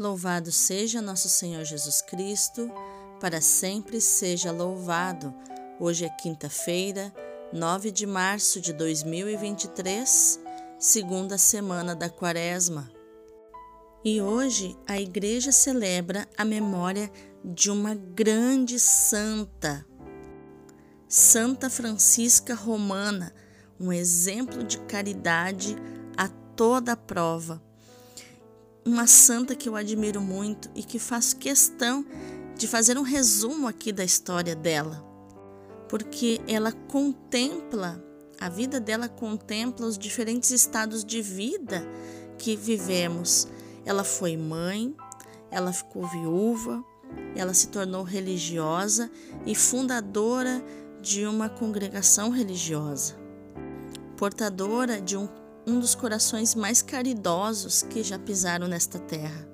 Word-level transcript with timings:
Louvado 0.00 0.50
seja 0.50 1.02
nosso 1.02 1.28
Senhor 1.28 1.62
Jesus 1.62 2.00
Cristo, 2.00 2.72
para 3.20 3.38
sempre 3.42 4.00
seja 4.00 4.50
louvado. 4.50 5.34
Hoje 5.78 6.06
é 6.06 6.08
quinta-feira, 6.08 7.14
9 7.52 7.90
de 7.90 8.06
março 8.06 8.62
de 8.62 8.72
2023, 8.72 10.40
segunda 10.78 11.36
semana 11.36 11.94
da 11.94 12.08
Quaresma. 12.08 12.90
E 14.02 14.22
hoje 14.22 14.74
a 14.88 14.98
igreja 14.98 15.52
celebra 15.52 16.26
a 16.34 16.46
memória 16.46 17.12
de 17.44 17.70
uma 17.70 17.94
grande 17.94 18.80
santa, 18.80 19.84
Santa 21.06 21.68
Francisca 21.68 22.54
Romana, 22.54 23.34
um 23.78 23.92
exemplo 23.92 24.64
de 24.64 24.78
caridade 24.78 25.76
a 26.16 26.26
toda 26.56 26.96
prova 26.96 27.68
uma 28.84 29.06
santa 29.06 29.54
que 29.54 29.68
eu 29.68 29.76
admiro 29.76 30.20
muito 30.20 30.70
e 30.74 30.82
que 30.82 30.98
faço 30.98 31.36
questão 31.36 32.04
de 32.56 32.66
fazer 32.66 32.98
um 32.98 33.02
resumo 33.02 33.66
aqui 33.66 33.92
da 33.92 34.04
história 34.04 34.54
dela, 34.54 35.04
porque 35.88 36.40
ela 36.46 36.72
contempla, 36.72 38.02
a 38.40 38.48
vida 38.48 38.78
dela 38.78 39.08
contempla 39.08 39.86
os 39.86 39.98
diferentes 39.98 40.50
estados 40.50 41.04
de 41.04 41.22
vida 41.22 41.86
que 42.38 42.56
vivemos. 42.56 43.48
Ela 43.84 44.04
foi 44.04 44.36
mãe, 44.36 44.94
ela 45.50 45.72
ficou 45.72 46.06
viúva, 46.06 46.84
ela 47.34 47.54
se 47.54 47.68
tornou 47.68 48.02
religiosa 48.02 49.10
e 49.46 49.54
fundadora 49.54 50.62
de 51.00 51.26
uma 51.26 51.48
congregação 51.48 52.30
religiosa, 52.30 53.16
portadora 54.16 55.00
de 55.00 55.16
um 55.16 55.26
um 55.70 55.78
dos 55.78 55.94
corações 55.94 56.54
mais 56.54 56.82
caridosos 56.82 57.82
que 57.82 58.02
já 58.02 58.18
pisaram 58.18 58.66
nesta 58.66 58.98
terra. 58.98 59.48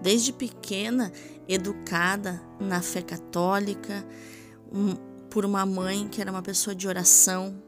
Desde 0.00 0.32
pequena, 0.32 1.10
educada 1.48 2.40
na 2.60 2.80
fé 2.80 3.02
católica, 3.02 4.06
um, 4.72 4.94
por 5.28 5.44
uma 5.44 5.66
mãe 5.66 6.06
que 6.08 6.20
era 6.20 6.30
uma 6.30 6.42
pessoa 6.42 6.74
de 6.74 6.86
oração. 6.86 7.60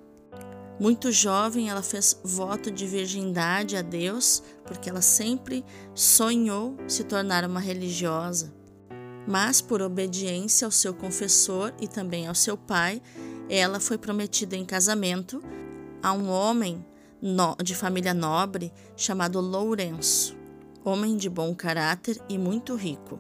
Muito 0.79 1.11
jovem, 1.11 1.69
ela 1.69 1.83
fez 1.83 2.21
voto 2.23 2.71
de 2.71 2.87
virgindade 2.87 3.77
a 3.77 3.83
Deus, 3.83 4.41
porque 4.65 4.89
ela 4.89 5.03
sempre 5.03 5.65
sonhou 5.95 6.77
se 6.87 7.03
tornar 7.03 7.45
uma 7.45 7.59
religiosa. 7.59 8.55
Mas, 9.27 9.61
por 9.61 9.83
obediência 9.83 10.65
ao 10.65 10.71
seu 10.71 10.95
confessor 10.95 11.75
e 11.81 11.89
também 11.89 12.29
ao 12.29 12.35
seu 12.35 12.57
pai, 12.57 13.03
ela 13.51 13.81
foi 13.81 13.99
prometida 13.99 14.57
em 14.57 14.65
casamento 14.65 15.43
a 16.01 16.13
um 16.13 16.31
homem 16.31 16.85
de 17.63 17.75
família 17.75 18.15
nobre 18.15 18.73
chamado 18.97 19.41
Lourenço, 19.41 20.37
homem 20.85 21.17
de 21.17 21.29
bom 21.29 21.55
caráter 21.55 22.21
e 22.29 22.39
muito 22.39 22.75
rico. 22.75 23.19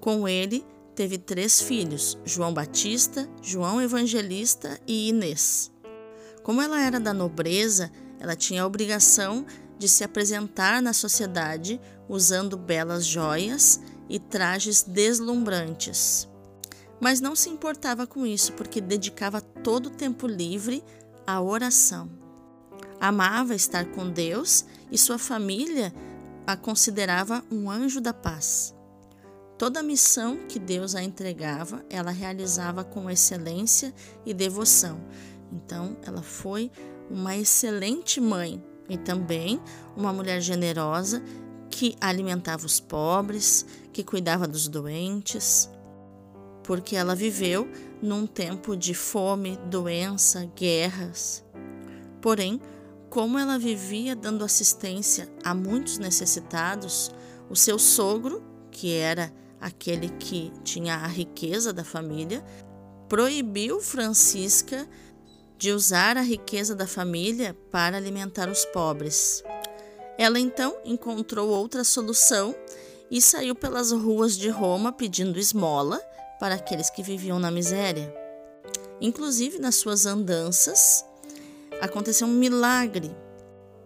Com 0.00 0.28
ele, 0.28 0.64
teve 0.94 1.18
três 1.18 1.60
filhos: 1.60 2.18
João 2.24 2.54
Batista, 2.54 3.28
João 3.42 3.80
Evangelista 3.80 4.78
e 4.86 5.08
Inês. 5.08 5.72
Como 6.42 6.60
ela 6.60 6.80
era 6.80 6.98
da 6.98 7.12
nobreza, 7.12 7.90
ela 8.18 8.36
tinha 8.36 8.62
a 8.62 8.66
obrigação 8.66 9.44
de 9.78 9.88
se 9.88 10.04
apresentar 10.04 10.80
na 10.80 10.92
sociedade 10.92 11.80
usando 12.08 12.56
belas 12.56 13.04
joias 13.04 13.80
e 14.08 14.18
trajes 14.18 14.82
deslumbrantes. 14.82 16.28
Mas 17.00 17.20
não 17.20 17.34
se 17.34 17.48
importava 17.48 18.06
com 18.06 18.24
isso, 18.24 18.52
porque 18.52 18.80
dedicava 18.80 19.40
todo 19.40 19.86
o 19.86 19.90
tempo 19.90 20.28
livre 20.28 20.84
à 21.26 21.40
oração. 21.40 22.21
Amava 23.02 23.52
estar 23.52 23.86
com 23.86 24.08
Deus 24.08 24.64
e 24.88 24.96
sua 24.96 25.18
família 25.18 25.92
a 26.46 26.56
considerava 26.56 27.42
um 27.50 27.68
anjo 27.68 28.00
da 28.00 28.14
paz. 28.14 28.72
Toda 29.58 29.80
a 29.80 29.82
missão 29.82 30.38
que 30.48 30.56
Deus 30.56 30.94
a 30.94 31.02
entregava, 31.02 31.84
ela 31.90 32.12
realizava 32.12 32.84
com 32.84 33.10
excelência 33.10 33.92
e 34.24 34.32
devoção. 34.32 35.00
Então, 35.50 35.96
ela 36.06 36.22
foi 36.22 36.70
uma 37.10 37.36
excelente 37.36 38.20
mãe 38.20 38.62
e 38.88 38.96
também 38.96 39.60
uma 39.96 40.12
mulher 40.12 40.40
generosa 40.40 41.20
que 41.68 41.96
alimentava 42.00 42.64
os 42.64 42.78
pobres, 42.78 43.66
que 43.92 44.04
cuidava 44.04 44.46
dos 44.46 44.68
doentes, 44.68 45.68
porque 46.62 46.94
ela 46.94 47.16
viveu 47.16 47.68
num 48.00 48.28
tempo 48.28 48.76
de 48.76 48.94
fome, 48.94 49.58
doença, 49.68 50.48
guerras. 50.54 51.44
Porém, 52.20 52.60
como 53.12 53.38
ela 53.38 53.58
vivia 53.58 54.16
dando 54.16 54.42
assistência 54.42 55.28
a 55.44 55.54
muitos 55.54 55.98
necessitados, 55.98 57.12
o 57.50 57.54
seu 57.54 57.78
sogro, 57.78 58.42
que 58.70 58.96
era 58.96 59.30
aquele 59.60 60.08
que 60.08 60.50
tinha 60.64 60.94
a 60.94 61.06
riqueza 61.06 61.74
da 61.74 61.84
família, 61.84 62.42
proibiu 63.10 63.82
Francisca 63.82 64.88
de 65.58 65.72
usar 65.72 66.16
a 66.16 66.22
riqueza 66.22 66.74
da 66.74 66.86
família 66.86 67.54
para 67.70 67.98
alimentar 67.98 68.48
os 68.48 68.64
pobres. 68.64 69.44
Ela 70.16 70.40
então 70.40 70.74
encontrou 70.82 71.50
outra 71.50 71.84
solução 71.84 72.54
e 73.10 73.20
saiu 73.20 73.54
pelas 73.54 73.92
ruas 73.92 74.38
de 74.38 74.48
Roma 74.48 74.90
pedindo 74.90 75.38
esmola 75.38 76.00
para 76.40 76.54
aqueles 76.54 76.88
que 76.88 77.02
viviam 77.02 77.38
na 77.38 77.50
miséria. 77.50 78.10
Inclusive 79.02 79.58
nas 79.58 79.74
suas 79.74 80.06
andanças, 80.06 81.04
aconteceu 81.82 82.28
um 82.28 82.32
milagre 82.32 83.10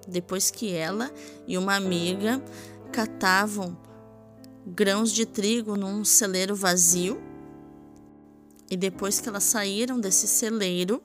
depois 0.07 0.51
que 0.51 0.73
ela 0.73 1.11
e 1.49 1.57
uma 1.57 1.75
amiga 1.75 2.43
catavam 2.93 3.77
grãos 4.67 5.11
de 5.11 5.25
trigo 5.25 5.77
num 5.77 6.05
celeiro 6.05 6.55
vazio. 6.55 7.21
E 8.71 8.77
depois 8.77 9.19
que 9.19 9.29
elas 9.29 9.45
saíram 9.45 9.99
desse 9.99 10.27
celeiro, 10.27 11.03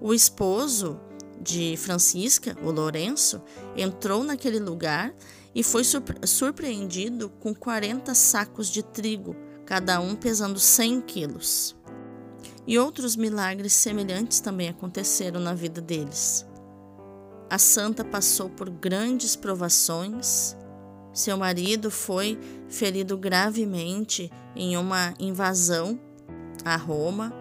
o 0.00 0.12
esposo 0.12 0.98
de 1.40 1.76
Francisca, 1.76 2.56
o 2.62 2.70
Lourenço, 2.70 3.40
entrou 3.76 4.24
naquele 4.24 4.58
lugar 4.58 5.14
e 5.54 5.62
foi 5.62 5.84
surpreendido 6.24 7.30
com 7.38 7.54
40 7.54 8.12
sacos 8.14 8.68
de 8.68 8.82
trigo, 8.82 9.36
cada 9.64 10.00
um 10.00 10.16
pesando 10.16 10.58
100 10.58 11.00
quilos. 11.02 11.76
E 12.66 12.78
outros 12.78 13.14
milagres 13.14 13.72
semelhantes 13.74 14.40
também 14.40 14.68
aconteceram 14.68 15.38
na 15.38 15.54
vida 15.54 15.80
deles. 15.80 16.46
A 17.50 17.58
santa 17.58 18.04
passou 18.04 18.48
por 18.48 18.70
grandes 18.70 19.36
provações. 19.36 20.56
Seu 21.12 21.36
marido 21.36 21.90
foi 21.90 22.38
ferido 22.68 23.16
gravemente 23.18 24.30
em 24.56 24.76
uma 24.76 25.14
invasão 25.20 26.00
a 26.64 26.76
Roma. 26.76 27.32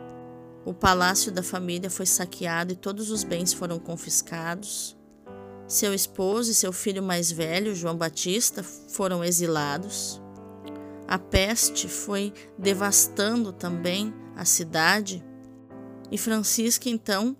O 0.65 0.73
palácio 0.73 1.31
da 1.31 1.41
família 1.41 1.89
foi 1.89 2.05
saqueado 2.05 2.73
e 2.73 2.75
todos 2.75 3.09
os 3.09 3.23
bens 3.23 3.53
foram 3.53 3.79
confiscados. 3.79 4.95
Seu 5.67 5.93
esposo 5.93 6.51
e 6.51 6.53
seu 6.53 6.73
filho 6.73 7.01
mais 7.01 7.31
velho, 7.31 7.73
João 7.73 7.97
Batista, 7.97 8.61
foram 8.61 9.23
exilados. 9.23 10.21
A 11.07 11.17
peste 11.17 11.87
foi 11.87 12.33
devastando 12.57 13.51
também 13.51 14.13
a 14.35 14.45
cidade, 14.45 15.23
e 16.11 16.17
Francisca 16.17 16.89
então 16.89 17.35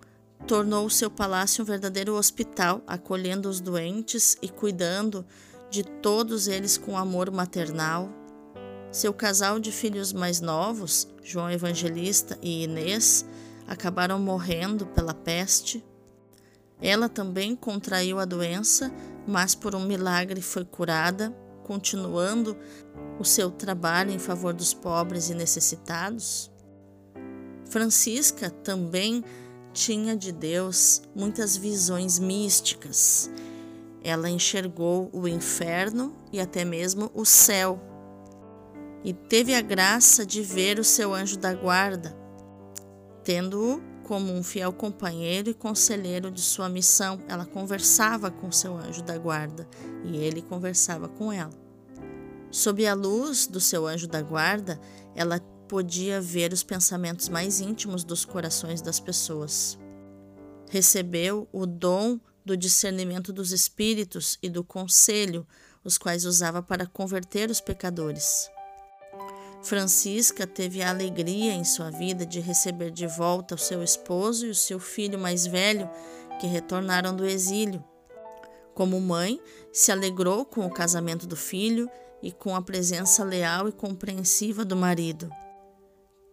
tornou 0.48 0.86
o 0.86 0.90
seu 0.90 1.09
palácio 1.09 1.64
um 1.64 1.66
verdadeiro 1.66 2.16
hospital, 2.16 2.81
acolhendo 2.86 3.48
os 3.48 3.62
doentes 3.62 4.38
e 4.42 4.50
cuidando 4.50 5.26
de 5.70 5.84
todos 5.84 6.48
eles 6.48 6.78
com 6.78 6.98
amor 6.98 7.32
maternal. 7.32 8.09
Seu 8.92 9.14
casal 9.14 9.59
de 9.59 9.72
filhos 9.72 10.14
mais 10.14 10.40
novos, 10.40 11.08
João 11.24 11.50
Evangelista 11.50 12.38
e 12.42 12.64
Inês, 12.64 13.26
acabaram 13.68 14.20
morrendo 14.20 14.86
pela 14.86 15.14
peste. 15.14 15.84
Ela 16.82 17.08
também 17.08 17.56
contraiu 17.56 18.20
a 18.20 18.26
doença, 18.26 18.92
mas 19.26 19.56
por 19.56 19.74
um 19.74 19.86
milagre 19.86 20.42
foi 20.42 20.66
curada, 20.66 21.36
continuando 21.64 22.58
o 23.20 23.23
seu 23.23 23.50
trabalho 23.50 24.12
em 24.12 24.20
favor 24.20 24.53
dos 24.53 24.73
pobres 24.73 25.29
e 25.29 25.34
necessitados. 25.34 26.53
Francisca 27.73 28.52
também 28.52 29.23
tinha 29.73 30.16
de 30.16 30.31
Deus 30.31 31.02
muitas 31.16 31.58
visões 31.58 32.20
místicas. 32.20 33.31
Ela 34.03 34.29
enxergou 34.29 35.09
o 35.11 35.28
inferno 35.28 36.16
e 36.31 36.40
até 36.40 36.64
mesmo 36.64 37.09
o 37.16 37.25
céu. 37.25 37.81
E 39.03 39.11
teve 39.11 39.55
a 39.55 39.61
graça 39.61 40.23
de 40.23 40.43
ver 40.43 40.78
o 40.78 40.84
seu 40.84 41.16
anjo 41.16 41.35
da 41.35 41.52
guarda, 41.52 42.16
tendo-o 43.23 43.81
como 44.03 44.31
um 44.31 44.43
fiel 44.43 44.72
companheiro 44.72 45.49
e 45.49 45.53
conselheiro 45.55 46.29
de 46.29 46.41
sua 46.41 46.69
missão. 46.69 47.22
Ela 47.28 47.43
conversava 47.43 48.29
com 48.29 48.52
seu 48.52 48.78
anjo 48.78 49.02
da 49.02 49.17
guarda 49.17 49.67
e 50.03 50.16
ele 50.16 50.43
conversava 50.43 51.09
com 51.09 51.34
ela. 51.34 51.64
Sob 52.52 52.85
a 52.85 52.93
luz 52.93 53.47
do 53.47 53.59
seu 53.59 53.87
anjo 53.87 54.08
da 54.08 54.22
guarda, 54.22 54.79
ela 55.16 55.40
podia 55.68 56.22
ver 56.22 56.54
os 56.54 56.64
pensamentos 56.64 57.30
mais 57.30 57.60
íntimos 57.60 58.04
dos 58.04 58.26
corações 58.26 58.82
das 58.82 59.00
pessoas. 59.00 59.78
Recebeu 60.70 61.48
o 61.52 61.66
dom 61.66 62.20
do 62.46 62.58
discernimento 62.58 63.32
dos 63.32 63.52
espíritos 63.52 64.38
e 64.42 64.50
do 64.50 64.64
conselho, 64.64 65.48
os 65.84 65.98
quais 65.98 66.26
usava 66.26 66.62
para 66.62 66.86
converter 66.86 67.50
os 67.50 67.62
pecadores. 67.62 68.50
Francisca 69.62 70.46
teve 70.46 70.82
a 70.82 70.90
alegria 70.90 71.54
em 71.54 71.64
sua 71.64 71.90
vida 71.90 72.26
de 72.26 72.42
receber 72.42 72.92
de 72.92 73.08
volta 73.08 73.56
o 73.56 73.58
seu 73.58 73.82
esposo 73.82 74.46
e 74.46 74.50
o 74.50 74.56
seu 74.56 74.80
filho 74.80 75.18
mais 75.18 75.48
velho, 75.48 75.90
que 76.40 76.48
retornaram 76.48 77.16
do 77.16 77.26
exílio. 77.26 77.84
Como 78.74 79.00
mãe, 79.00 79.40
se 79.72 79.92
alegrou 79.92 80.46
com 80.46 80.66
o 80.66 80.70
casamento 80.70 81.26
do 81.26 81.38
filho 81.38 81.90
e 82.22 82.32
com 82.32 82.56
a 82.56 82.62
presença 82.62 83.24
leal 83.24 83.70
e 83.70 83.72
compreensiva 83.72 84.66
do 84.66 84.76
marido, 84.76 85.30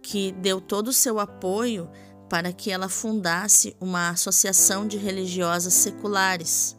que 0.03 0.33
deu 0.33 0.61
todo 0.61 0.89
o 0.89 0.93
seu 0.93 1.19
apoio 1.19 1.91
para 2.29 2.53
que 2.53 2.71
ela 2.71 2.89
fundasse 2.89 3.77
uma 3.81 4.11
associação 4.11 4.87
de 4.87 4.97
religiosas 4.97 5.75
seculares, 5.75 6.77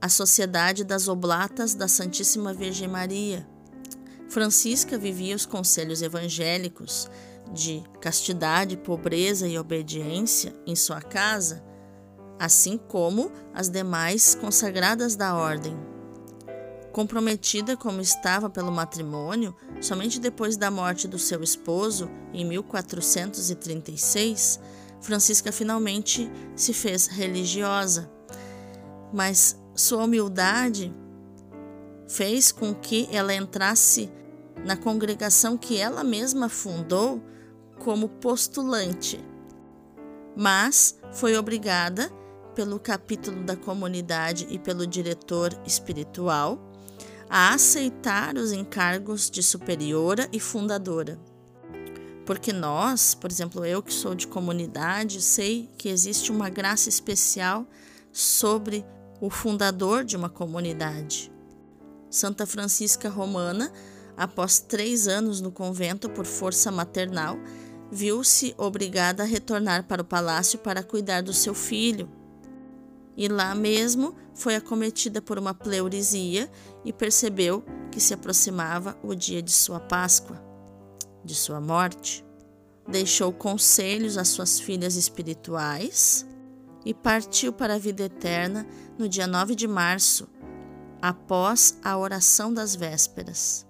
a 0.00 0.08
Sociedade 0.08 0.84
das 0.84 1.08
Oblatas 1.08 1.74
da 1.74 1.88
Santíssima 1.88 2.54
Virgem 2.54 2.86
Maria 2.86 3.46
Francisca 4.28 4.98
vivia 4.98 5.34
os 5.34 5.46
conselhos 5.46 6.02
evangélicos 6.02 7.10
de 7.52 7.82
castidade, 8.00 8.76
pobreza 8.76 9.48
e 9.48 9.58
obediência 9.58 10.54
em 10.66 10.76
sua 10.76 11.00
casa, 11.00 11.64
assim 12.38 12.76
como 12.76 13.32
as 13.54 13.70
demais 13.70 14.34
consagradas 14.34 15.16
da 15.16 15.34
ordem. 15.34 15.74
Comprometida 16.92 17.76
como 17.76 18.00
estava 18.00 18.48
pelo 18.48 18.72
matrimônio, 18.72 19.54
somente 19.80 20.18
depois 20.18 20.56
da 20.56 20.70
morte 20.70 21.06
do 21.06 21.18
seu 21.18 21.42
esposo, 21.42 22.10
em 22.32 22.44
1436, 22.44 24.58
Francisca 25.00 25.52
finalmente 25.52 26.30
se 26.56 26.72
fez 26.72 27.06
religiosa. 27.06 28.10
Mas 29.12 29.56
sua 29.74 30.04
humildade 30.04 30.92
fez 32.08 32.50
com 32.50 32.74
que 32.74 33.08
ela 33.12 33.34
entrasse 33.34 34.10
na 34.64 34.76
congregação 34.76 35.56
que 35.56 35.78
ela 35.78 36.02
mesma 36.02 36.48
fundou 36.48 37.22
como 37.78 38.08
postulante, 38.08 39.24
mas 40.36 40.98
foi 41.12 41.36
obrigada 41.36 42.10
pelo 42.56 42.80
capítulo 42.80 43.44
da 43.44 43.54
comunidade 43.54 44.48
e 44.50 44.58
pelo 44.58 44.84
diretor 44.84 45.56
espiritual 45.64 46.67
a 47.28 47.54
aceitar 47.54 48.36
os 48.36 48.52
encargos 48.52 49.30
de 49.30 49.42
superiora 49.42 50.28
e 50.32 50.40
fundadora. 50.40 51.18
Porque 52.24 52.52
nós, 52.52 53.14
por 53.14 53.30
exemplo, 53.30 53.64
eu 53.64 53.82
que 53.82 53.92
sou 53.92 54.14
de 54.14 54.26
comunidade, 54.26 55.22
sei 55.22 55.68
que 55.78 55.88
existe 55.88 56.30
uma 56.30 56.48
graça 56.48 56.88
especial 56.88 57.66
sobre 58.12 58.84
o 59.20 59.30
fundador 59.30 60.04
de 60.04 60.16
uma 60.16 60.28
comunidade. 60.28 61.32
Santa 62.10 62.46
Francisca 62.46 63.08
Romana, 63.08 63.72
após 64.16 64.58
três 64.58 65.08
anos 65.08 65.40
no 65.40 65.50
convento 65.50 66.08
por 66.08 66.24
força 66.24 66.70
maternal, 66.70 67.38
viu-se 67.90 68.54
obrigada 68.56 69.22
a 69.22 69.26
retornar 69.26 69.84
para 69.84 70.02
o 70.02 70.04
palácio 70.04 70.58
para 70.58 70.82
cuidar 70.82 71.22
do 71.22 71.32
seu 71.32 71.54
filho. 71.54 72.08
E 73.18 73.26
lá 73.26 73.52
mesmo 73.52 74.14
foi 74.32 74.54
acometida 74.54 75.20
por 75.20 75.40
uma 75.40 75.52
pleurisia 75.52 76.48
e 76.84 76.92
percebeu 76.92 77.64
que 77.90 77.98
se 77.98 78.14
aproximava 78.14 78.96
o 79.02 79.12
dia 79.12 79.42
de 79.42 79.50
sua 79.50 79.80
Páscoa, 79.80 80.40
de 81.24 81.34
sua 81.34 81.60
morte. 81.60 82.24
Deixou 82.86 83.32
conselhos 83.32 84.16
às 84.16 84.28
suas 84.28 84.60
filhas 84.60 84.94
espirituais 84.94 86.24
e 86.84 86.94
partiu 86.94 87.52
para 87.52 87.74
a 87.74 87.78
vida 87.78 88.04
eterna 88.04 88.64
no 88.96 89.08
dia 89.08 89.26
9 89.26 89.56
de 89.56 89.66
março 89.66 90.28
após 91.02 91.76
a 91.82 91.98
oração 91.98 92.54
das 92.54 92.76
vésperas. 92.76 93.66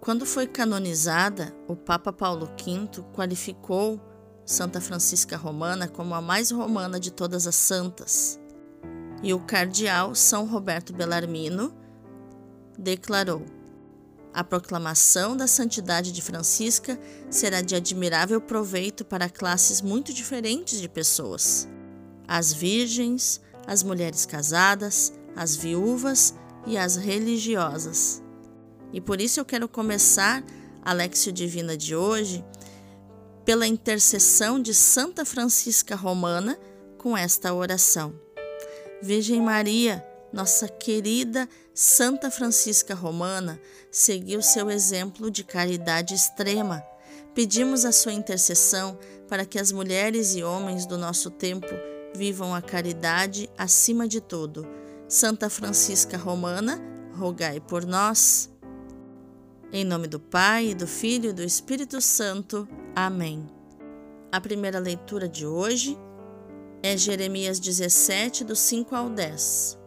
Quando 0.00 0.24
foi 0.24 0.46
canonizada, 0.46 1.52
o 1.66 1.74
Papa 1.74 2.12
Paulo 2.12 2.46
V 2.46 3.02
qualificou 3.12 4.00
Santa 4.46 4.80
Francisca 4.80 5.36
Romana 5.36 5.88
como 5.88 6.14
a 6.14 6.20
mais 6.20 6.52
romana 6.52 7.00
de 7.00 7.10
todas 7.10 7.46
as 7.48 7.56
santas. 7.56 8.40
E 9.22 9.32
o 9.32 9.38
cardeal 9.38 10.14
São 10.14 10.46
Roberto 10.46 10.92
Bellarmino 10.92 11.72
declarou: 12.76 13.44
A 14.34 14.42
proclamação 14.42 15.36
da 15.36 15.46
santidade 15.46 16.10
de 16.10 16.20
Francisca 16.20 16.98
será 17.30 17.60
de 17.60 17.74
admirável 17.74 18.40
proveito 18.40 19.04
para 19.04 19.30
classes 19.30 19.80
muito 19.80 20.12
diferentes 20.12 20.80
de 20.80 20.88
pessoas: 20.88 21.68
as 22.26 22.52
virgens, 22.52 23.40
as 23.66 23.82
mulheres 23.82 24.26
casadas, 24.26 25.12
as 25.36 25.54
viúvas 25.54 26.34
e 26.66 26.76
as 26.76 26.96
religiosas. 26.96 28.22
E 28.92 29.00
por 29.00 29.20
isso 29.20 29.38
eu 29.38 29.44
quero 29.44 29.68
começar 29.68 30.44
a 30.84 30.92
Lexio 30.92 31.32
Divina 31.32 31.76
de 31.76 31.94
hoje 31.94 32.44
pela 33.44 33.66
intercessão 33.66 34.60
de 34.60 34.74
Santa 34.74 35.24
Francisca 35.24 35.96
Romana 35.96 36.58
com 36.98 37.16
esta 37.16 37.52
oração. 37.54 38.14
Virgem 39.02 39.42
Maria, 39.42 40.06
nossa 40.32 40.68
querida 40.68 41.48
Santa 41.74 42.30
Francisca 42.30 42.94
Romana, 42.94 43.60
seguiu 43.90 44.40
seu 44.40 44.70
exemplo 44.70 45.28
de 45.28 45.42
caridade 45.42 46.14
extrema. 46.14 46.80
Pedimos 47.34 47.84
a 47.84 47.90
sua 47.90 48.12
intercessão 48.12 48.96
para 49.28 49.44
que 49.44 49.58
as 49.58 49.72
mulheres 49.72 50.36
e 50.36 50.44
homens 50.44 50.86
do 50.86 50.96
nosso 50.96 51.32
tempo 51.32 51.66
vivam 52.14 52.54
a 52.54 52.62
caridade 52.62 53.50
acima 53.58 54.06
de 54.06 54.20
tudo 54.20 54.68
Santa 55.08 55.50
Francisca 55.50 56.16
Romana, 56.16 56.80
rogai 57.16 57.58
por 57.58 57.84
nós. 57.84 58.48
Em 59.72 59.84
nome 59.84 60.06
do 60.06 60.20
Pai, 60.20 60.74
do 60.74 60.86
Filho 60.86 61.30
e 61.30 61.32
do 61.32 61.42
Espírito 61.42 62.00
Santo. 62.00 62.68
Amém. 62.94 63.44
A 64.30 64.40
primeira 64.40 64.78
leitura 64.78 65.28
de 65.28 65.44
hoje 65.44 65.98
é 66.82 66.96
Jeremias 66.96 67.60
17, 67.60 68.42
do 68.42 68.56
5 68.56 68.96
ao 68.96 69.08
10. 69.08 69.78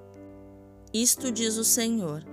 Isto 0.93 1.29
diz 1.29 1.57
o 1.57 1.63
Senhor: 1.63 2.23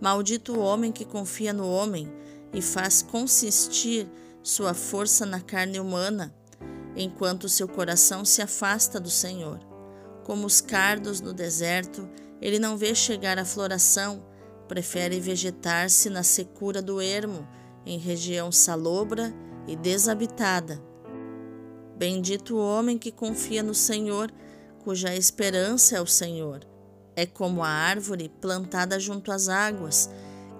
Maldito 0.00 0.54
o 0.54 0.60
homem 0.60 0.90
que 0.90 1.04
confia 1.04 1.52
no 1.52 1.70
homem 1.70 2.10
e 2.52 2.62
faz 2.62 3.02
consistir 3.02 4.08
sua 4.42 4.72
força 4.72 5.26
na 5.26 5.40
carne 5.40 5.78
humana, 5.78 6.34
enquanto 6.96 7.48
seu 7.48 7.68
coração 7.68 8.24
se 8.24 8.40
afasta 8.40 8.98
do 8.98 9.10
Senhor. 9.10 9.60
Como 10.24 10.46
os 10.46 10.62
cardos 10.62 11.20
no 11.20 11.34
deserto, 11.34 12.08
ele 12.40 12.58
não 12.58 12.76
vê 12.78 12.94
chegar 12.94 13.38
a 13.38 13.44
floração, 13.44 14.24
prefere 14.66 15.20
vegetar-se 15.20 16.08
na 16.08 16.22
secura 16.22 16.80
do 16.80 17.02
ermo, 17.02 17.46
em 17.84 17.98
região 17.98 18.50
salobra 18.50 19.34
e 19.66 19.76
desabitada. 19.76 20.82
Bendito 21.96 22.56
o 22.56 22.60
homem 22.60 22.98
que 22.98 23.10
confia 23.10 23.62
no 23.62 23.74
Senhor, 23.74 24.30
cuja 24.84 25.14
esperança 25.14 25.96
é 25.96 26.00
o 26.00 26.06
Senhor. 26.06 26.60
É 27.14 27.24
como 27.24 27.62
a 27.62 27.68
árvore 27.68 28.28
plantada 28.40 29.00
junto 29.00 29.32
às 29.32 29.48
águas, 29.48 30.10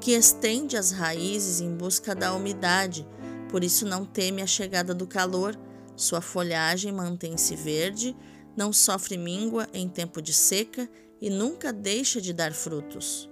que 0.00 0.12
estende 0.12 0.76
as 0.76 0.90
raízes 0.90 1.60
em 1.60 1.74
busca 1.76 2.14
da 2.14 2.32
umidade, 2.34 3.06
por 3.50 3.62
isso 3.62 3.86
não 3.86 4.04
teme 4.04 4.40
a 4.40 4.46
chegada 4.46 4.94
do 4.94 5.06
calor, 5.06 5.58
sua 5.94 6.20
folhagem 6.20 6.92
mantém-se 6.92 7.54
verde, 7.54 8.16
não 8.56 8.72
sofre 8.72 9.18
míngua 9.18 9.68
em 9.72 9.88
tempo 9.88 10.22
de 10.22 10.32
seca 10.32 10.88
e 11.20 11.28
nunca 11.28 11.72
deixa 11.72 12.20
de 12.20 12.32
dar 12.32 12.52
frutos. 12.52 13.28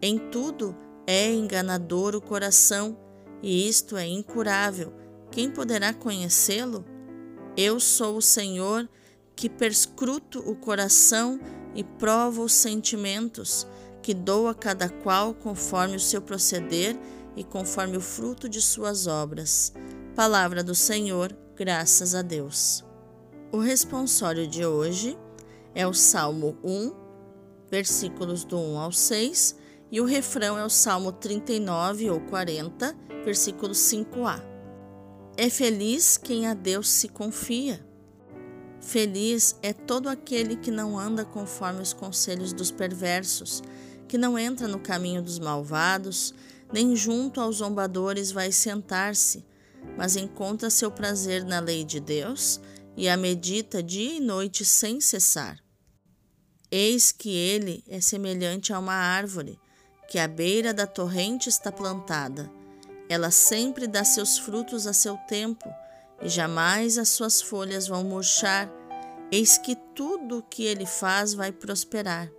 Em 0.00 0.18
tudo 0.18 0.76
é 1.06 1.32
enganador 1.32 2.14
o 2.14 2.20
coração, 2.20 2.96
e 3.42 3.68
isto 3.68 3.96
é 3.96 4.06
incurável. 4.06 4.92
Quem 5.30 5.50
poderá 5.50 5.92
conhecê-lo? 5.92 6.84
Eu 7.56 7.78
sou 7.78 8.16
o 8.16 8.22
Senhor 8.22 8.88
que 9.36 9.48
perscruto 9.48 10.38
o 10.38 10.56
coração 10.56 11.38
e 11.74 11.84
provo 11.84 12.44
os 12.44 12.52
sentimentos, 12.52 13.66
que 14.02 14.14
dou 14.14 14.48
a 14.48 14.54
cada 14.54 14.88
qual 14.88 15.34
conforme 15.34 15.96
o 15.96 16.00
seu 16.00 16.22
proceder 16.22 16.98
e 17.36 17.44
conforme 17.44 17.96
o 17.96 18.00
fruto 18.00 18.48
de 18.48 18.60
suas 18.60 19.06
obras. 19.06 19.72
Palavra 20.14 20.62
do 20.62 20.74
Senhor, 20.74 21.36
graças 21.54 22.14
a 22.14 22.22
Deus. 22.22 22.84
O 23.50 23.58
responsório 23.58 24.46
de 24.46 24.64
hoje 24.64 25.18
é 25.74 25.86
o 25.86 25.92
Salmo 25.92 26.56
1, 26.64 26.92
versículos 27.70 28.44
do 28.44 28.58
1 28.58 28.78
ao 28.78 28.92
6, 28.92 29.56
e 29.90 30.00
o 30.00 30.04
refrão 30.06 30.58
é 30.58 30.64
o 30.64 30.70
Salmo 30.70 31.12
39 31.12 32.10
ou 32.10 32.20
40, 32.20 32.96
versículo 33.24 33.72
5a. 33.72 34.51
É 35.36 35.48
feliz 35.48 36.18
quem 36.18 36.46
a 36.46 36.52
Deus 36.52 36.90
se 36.90 37.08
confia. 37.08 37.84
Feliz 38.82 39.56
é 39.62 39.72
todo 39.72 40.08
aquele 40.08 40.56
que 40.56 40.70
não 40.70 40.98
anda 40.98 41.24
conforme 41.24 41.80
os 41.80 41.94
conselhos 41.94 42.52
dos 42.52 42.70
perversos, 42.70 43.62
que 44.06 44.18
não 44.18 44.38
entra 44.38 44.68
no 44.68 44.78
caminho 44.78 45.22
dos 45.22 45.38
malvados, 45.38 46.34
nem 46.70 46.94
junto 46.94 47.40
aos 47.40 47.56
zombadores 47.56 48.30
vai 48.30 48.52
sentar-se, 48.52 49.42
mas 49.96 50.16
encontra 50.16 50.68
seu 50.68 50.90
prazer 50.90 51.44
na 51.44 51.60
lei 51.60 51.82
de 51.82 51.98
Deus 51.98 52.60
e 52.94 53.08
a 53.08 53.16
medita 53.16 53.82
dia 53.82 54.14
e 54.16 54.20
noite 54.20 54.66
sem 54.66 55.00
cessar. 55.00 55.58
Eis 56.70 57.10
que 57.10 57.30
ele 57.30 57.82
é 57.88 58.02
semelhante 58.02 58.72
a 58.72 58.78
uma 58.78 58.94
árvore, 58.94 59.58
que 60.10 60.18
à 60.18 60.28
beira 60.28 60.74
da 60.74 60.86
torrente 60.86 61.48
está 61.48 61.72
plantada. 61.72 62.50
Ela 63.08 63.30
sempre 63.30 63.86
dá 63.86 64.04
seus 64.04 64.38
frutos 64.38 64.86
a 64.86 64.92
seu 64.92 65.16
tempo, 65.28 65.68
e 66.22 66.28
jamais 66.28 66.98
as 66.98 67.08
suas 67.08 67.42
folhas 67.42 67.86
vão 67.86 68.04
murchar. 68.04 68.70
Eis 69.30 69.58
que 69.58 69.74
tudo 69.94 70.38
o 70.38 70.42
que 70.42 70.64
ele 70.64 70.86
faz 70.86 71.34
vai 71.34 71.50
prosperar. 71.50 72.30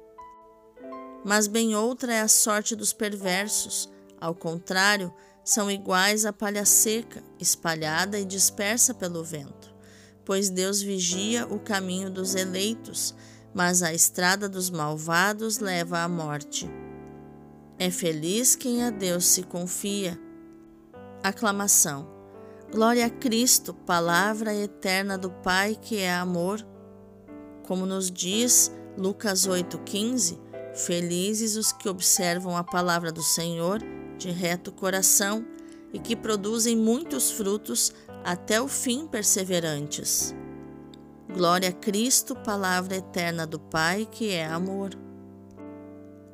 Mas 1.24 1.48
bem 1.48 1.76
outra 1.76 2.14
é 2.14 2.22
a 2.22 2.28
sorte 2.28 2.76
dos 2.76 2.94
perversos. 2.94 3.90
Ao 4.20 4.36
contrário, 4.36 5.14
são 5.44 5.70
iguais 5.70 6.26
à 6.26 6.32
palha 6.32 6.66
seca, 6.66 7.24
espalhada 7.40 8.18
e 8.20 8.26
dispersa 8.26 8.94
pelo 8.94 9.24
vento. 9.24 9.74
Pois 10.26 10.50
Deus 10.50 10.82
vigia 10.82 11.46
o 11.48 11.60
caminho 11.60 12.10
dos 12.10 12.34
eleitos, 12.36 13.14
mas 13.54 13.84
a 13.84 13.94
estrada 13.94 14.48
dos 14.48 14.70
malvados 14.70 15.60
leva 15.60 16.00
à 16.00 16.08
morte. 16.08 16.70
É 17.78 17.92
feliz 17.92 18.56
quem 18.56 18.84
a 18.84 18.90
Deus 18.90 19.26
se 19.26 19.44
confia. 19.44 20.20
Aclamação. 21.24 22.06
Glória 22.70 23.06
a 23.06 23.10
Cristo, 23.10 23.74
palavra 23.74 24.54
eterna 24.54 25.18
do 25.18 25.32
Pai 25.32 25.74
que 25.74 26.00
é 26.00 26.14
amor. 26.14 26.60
Como 27.66 27.86
nos 27.86 28.12
diz 28.12 28.70
Lucas 28.98 29.48
8,15, 29.48 30.38
felizes 30.76 31.56
os 31.56 31.72
que 31.72 31.88
observam 31.88 32.58
a 32.58 32.64
palavra 32.64 33.10
do 33.10 33.24
Senhor 33.24 33.80
de 34.18 34.32
reto 34.32 34.70
coração 34.70 35.46
e 35.94 36.00
que 36.00 36.14
produzem 36.14 36.76
muitos 36.76 37.32
frutos 37.32 37.94
até 38.26 38.62
o 38.62 38.68
fim 38.68 39.08
perseverantes. 39.08 40.36
Glória 41.34 41.70
a 41.70 41.74
Cristo, 41.74 42.36
palavra 42.36 42.98
eterna 42.98 43.48
do 43.48 43.62
Pai, 43.62 44.06
que 44.12 44.32
é 44.32 44.46
amor. 44.46 44.90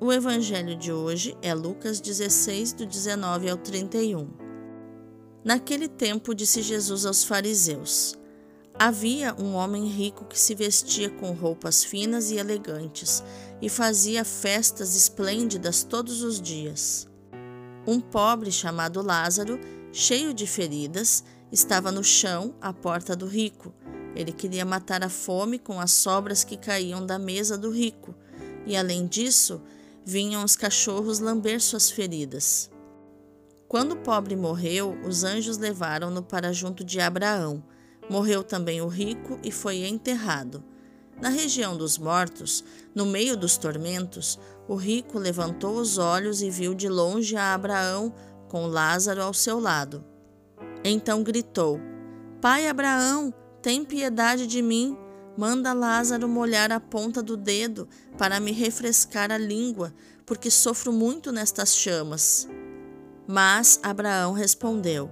O 0.02 0.12
evangelho 0.12 0.76
de 0.76 0.92
hoje 0.92 1.38
é 1.44 1.54
Lucas 1.54 2.02
16, 2.02 2.74
do 2.74 2.88
19 2.88 3.52
ao 3.52 3.58
31. 3.58 4.39
Naquele 5.44 5.88
tempo 5.88 6.36
disse 6.36 6.62
Jesus 6.62 7.06
aos 7.06 7.24
fariseus: 7.24 8.18
Havia 8.78 9.34
um 9.40 9.56
homem 9.56 9.88
rico 9.88 10.26
que 10.26 10.40
se 10.40 10.54
vestia 10.54 11.10
com 11.10 11.32
roupas 11.32 11.84
finas 11.84 12.30
e 12.32 12.36
elegantes 12.36 13.24
e 13.62 13.70
fazia 13.70 14.24
festas 14.26 14.96
esplêndidas 14.96 15.84
todos 15.84 16.24
os 16.24 16.42
dias. 16.42 17.08
Um 17.88 18.00
pobre 18.00 18.52
chamado 18.52 19.02
Lázaro, 19.02 19.60
cheio 19.92 20.34
de 20.34 20.46
feridas, 20.46 21.24
estava 21.52 21.92
no 21.92 22.04
chão 22.04 22.54
à 22.62 22.72
porta 22.74 23.16
do 23.16 23.26
rico. 23.26 23.74
Ele 24.16 24.32
queria 24.32 24.66
matar 24.66 25.04
a 25.04 25.10
fome 25.10 25.58
com 25.58 25.80
as 25.80 25.92
sobras 25.92 26.44
que 26.44 26.58
caíam 26.58 27.06
da 27.06 27.18
mesa 27.18 27.58
do 27.58 27.72
rico, 27.72 28.14
e 28.66 28.76
além 28.76 29.08
disso, 29.08 29.62
vinham 30.06 30.44
os 30.44 30.56
cachorros 30.56 31.20
lamber 31.20 31.62
suas 31.62 31.90
feridas. 31.90 32.70
Quando 33.70 33.92
o 33.92 33.98
pobre 33.98 34.36
morreu, 34.36 34.98
os 35.06 35.24
anjos 35.24 35.60
levaram-no 35.60 36.24
para 36.24 36.52
junto 36.52 36.84
de 36.84 37.00
Abraão. 37.00 37.64
Morreu 38.10 38.44
também 38.44 38.82
o 38.82 38.88
rico 38.88 39.40
e 39.44 39.52
foi 39.52 39.86
enterrado. 39.86 40.64
Na 41.22 41.30
região 41.30 41.78
dos 41.78 42.00
mortos, 42.00 42.64
no 42.96 43.06
meio 43.06 43.38
dos 43.38 43.58
tormentos, 43.58 44.40
o 44.68 44.74
rico 44.74 45.20
levantou 45.20 45.76
os 45.76 46.00
olhos 46.00 46.42
e 46.42 46.50
viu 46.50 46.74
de 46.74 46.90
longe 46.90 47.36
a 47.36 47.54
Abraão 47.54 48.12
com 48.48 48.66
Lázaro 48.66 49.22
ao 49.22 49.36
seu 49.36 49.60
lado. 49.60 50.04
Então 50.84 51.22
gritou: 51.22 51.80
Pai 52.42 52.68
Abraão, 52.68 53.32
tem 53.62 53.86
piedade 53.86 54.48
de 54.48 54.64
mim. 54.64 54.98
Manda 55.38 55.74
Lázaro 55.74 56.28
molhar 56.28 56.72
a 56.72 56.80
ponta 56.80 57.22
do 57.22 57.38
dedo 57.38 57.88
para 58.18 58.40
me 58.40 58.52
refrescar 58.52 59.32
a 59.32 59.38
língua, 59.38 59.94
porque 60.26 60.50
sofro 60.50 60.92
muito 60.92 61.32
nestas 61.32 61.78
chamas. 61.78 62.50
Mas 63.32 63.80
Abraão 63.84 64.34
respondeu: 64.34 65.08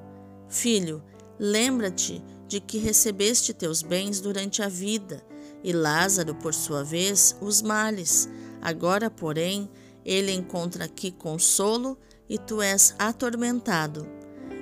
Filho, 0.49 1.03
lembra-te 1.37 2.23
de 2.47 2.59
que 2.59 2.79
recebeste 2.79 3.53
teus 3.53 3.83
bens 3.83 4.19
durante 4.19 4.63
a 4.63 4.67
vida 4.67 5.23
e 5.63 5.71
Lázaro, 5.71 6.33
por 6.33 6.51
sua 6.51 6.83
vez, 6.83 7.35
os 7.39 7.61
males. 7.61 8.27
Agora, 8.59 9.07
porém, 9.11 9.69
ele 10.03 10.31
encontra 10.31 10.85
aqui 10.85 11.11
consolo 11.11 11.95
e 12.27 12.39
tu 12.39 12.59
és 12.59 12.95
atormentado. 12.97 14.07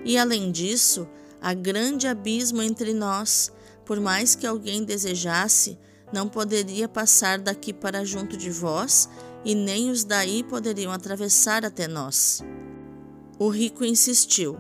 E 0.04 0.18
além 0.18 0.52
disso, 0.52 1.08
há 1.42 1.54
grande 1.54 2.08
abismo 2.08 2.62
entre 2.62 2.94
nós. 2.94 3.54
Por 3.86 4.02
mais 4.02 4.36
que 4.36 4.46
alguém 4.46 4.84
desejasse, 4.84 5.78
não 6.12 6.28
poderia 6.28 6.90
passar 6.90 7.40
daqui 7.40 7.72
para 7.72 8.04
junto 8.04 8.36
de 8.36 8.50
vós, 8.50 9.08
e 9.46 9.56
nem 9.56 9.92
os 9.92 10.04
daí 10.04 10.44
poderiam 10.44 10.92
atravessar 10.92 11.64
até 11.64 11.88
nós. 11.88 12.44
O 13.38 13.50
rico 13.50 13.84
insistiu: 13.84 14.58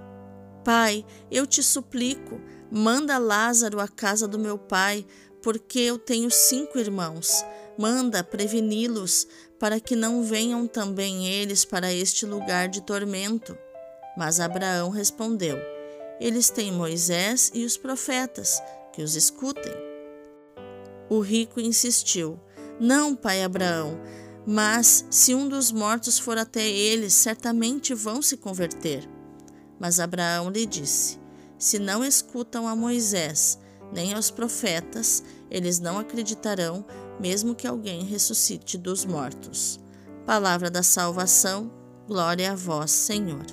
Pai, 0.63 1.05
eu 1.32 1.46
te 1.46 1.63
suplico, 1.63 2.41
manda 2.72 3.17
Lázaro 3.17 3.79
à 3.79 3.88
casa 3.88 4.27
do 4.27 4.38
meu 4.38 4.58
pai, 4.58 5.05
porque 5.41 5.79
eu 5.79 5.98
tenho 5.98 6.29
cinco 6.29 6.77
irmãos. 6.77 7.46
Manda 7.77 8.24
preveni-los, 8.24 9.27
para 9.60 9.79
que 9.79 9.96
não 9.96 10.24
venham 10.24 10.65
também 10.65 11.27
eles 11.27 11.63
para 11.63 11.94
este 11.94 12.25
lugar 12.25 12.67
de 12.67 12.82
tormento. 12.82 13.58
Mas 14.17 14.39
Abraão 14.39 14.89
respondeu: 14.89 15.58
Eles 16.20 16.50
têm 16.50 16.72
Moisés 16.72 17.51
e 17.53 17.63
os 17.65 17.77
profetas, 17.77 18.62
que 18.91 19.01
os 19.01 19.15
escutem. 19.15 19.74
O 21.10 21.20
rico 21.20 21.60
insistiu: 21.60 22.39
Não, 22.79 23.15
pai 23.15 23.44
Abraão, 23.44 24.00
mas 24.46 25.06
se 25.10 25.34
um 25.34 25.48
dos 25.48 25.72
mortos 25.72 26.20
for 26.20 26.38
até 26.38 26.68
eles, 26.68 27.14
certamente 27.14 27.94
vão 27.94 28.22
se 28.22 28.38
converter. 28.38 29.10
Mas 29.80 30.00
Abraão 30.00 30.50
lhe 30.50 30.66
disse: 30.66 31.20
Se 31.58 31.80
não 31.80 32.04
escutam 32.04 32.68
a 32.68 32.75
Moisés 32.75 33.60
nem 33.92 34.14
aos 34.14 34.30
profetas, 34.30 35.24
eles 35.50 35.80
não 35.80 35.98
acreditarão, 35.98 36.86
mesmo 37.20 37.56
que 37.56 37.68
alguém 37.68 38.04
ressuscite 38.04 38.78
dos 38.78 39.06
mortos. 39.06 39.80
Palavra 40.25 40.70
da 40.70 40.84
salvação, 40.84 41.72
glória 42.08 42.52
a 42.52 42.56
vós, 42.56 42.92
Senhor. 42.92 43.46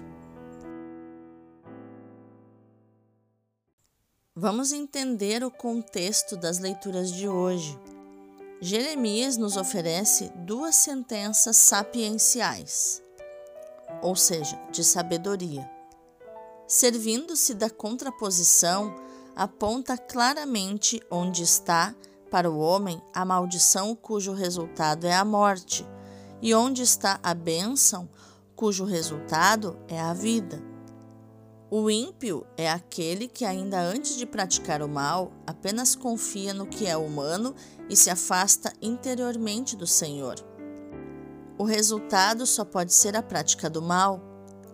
Vamos 4.34 4.72
entender 4.72 5.44
o 5.44 5.50
contexto 5.50 6.36
das 6.36 6.58
leituras 6.58 7.12
de 7.12 7.28
hoje. 7.28 7.78
Jeremias 8.64 9.36
nos 9.36 9.56
oferece 9.56 10.30
duas 10.36 10.76
sentenças 10.76 11.56
sapienciais, 11.56 13.02
ou 14.00 14.14
seja, 14.14 14.56
de 14.70 14.84
sabedoria. 14.84 15.68
Servindo-se 16.68 17.54
da 17.54 17.68
contraposição, 17.68 18.94
aponta 19.34 19.98
claramente 19.98 21.02
onde 21.10 21.42
está, 21.42 21.92
para 22.30 22.48
o 22.48 22.60
homem, 22.60 23.02
a 23.12 23.24
maldição 23.24 23.96
cujo 23.96 24.32
resultado 24.32 25.08
é 25.08 25.12
a 25.12 25.24
morte, 25.24 25.84
e 26.40 26.54
onde 26.54 26.82
está 26.82 27.18
a 27.20 27.34
bênção 27.34 28.08
cujo 28.54 28.84
resultado 28.84 29.76
é 29.88 30.00
a 30.00 30.14
vida. 30.14 30.71
O 31.74 31.88
ímpio 31.88 32.46
é 32.54 32.70
aquele 32.70 33.26
que, 33.26 33.46
ainda 33.46 33.80
antes 33.80 34.18
de 34.18 34.26
praticar 34.26 34.82
o 34.82 34.88
mal, 34.88 35.32
apenas 35.46 35.94
confia 35.94 36.52
no 36.52 36.66
que 36.66 36.86
é 36.86 36.94
humano 36.98 37.54
e 37.88 37.96
se 37.96 38.10
afasta 38.10 38.70
interiormente 38.82 39.74
do 39.74 39.86
Senhor. 39.86 40.34
O 41.56 41.64
resultado 41.64 42.44
só 42.44 42.62
pode 42.62 42.92
ser 42.92 43.16
a 43.16 43.22
prática 43.22 43.70
do 43.70 43.80
mal. 43.80 44.20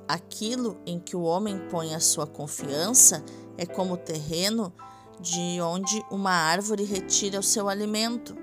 Aquilo 0.08 0.76
em 0.84 0.98
que 0.98 1.14
o 1.14 1.22
homem 1.22 1.68
põe 1.70 1.94
a 1.94 2.00
sua 2.00 2.26
confiança 2.26 3.24
é 3.56 3.64
como 3.64 3.94
o 3.94 3.96
terreno 3.96 4.72
de 5.20 5.60
onde 5.60 6.04
uma 6.10 6.32
árvore 6.32 6.82
retira 6.82 7.38
o 7.38 7.44
seu 7.44 7.68
alimento. 7.68 8.36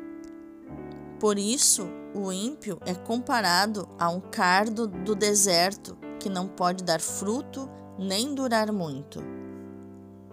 Por 1.19 1.38
isso, 1.38 1.89
o 2.13 2.31
ímpio 2.31 2.79
é 2.85 2.95
comparado 2.95 3.85
a 4.00 4.07
um 4.07 4.21
cardo 4.21 4.88
do 4.88 5.13
deserto 5.13 5.97
que 6.21 6.29
não 6.29 6.47
pode 6.47 6.85
dar 6.85 7.01
fruto 7.01 7.69
nem 7.98 8.34
durar 8.34 8.72
muito. 8.72 9.22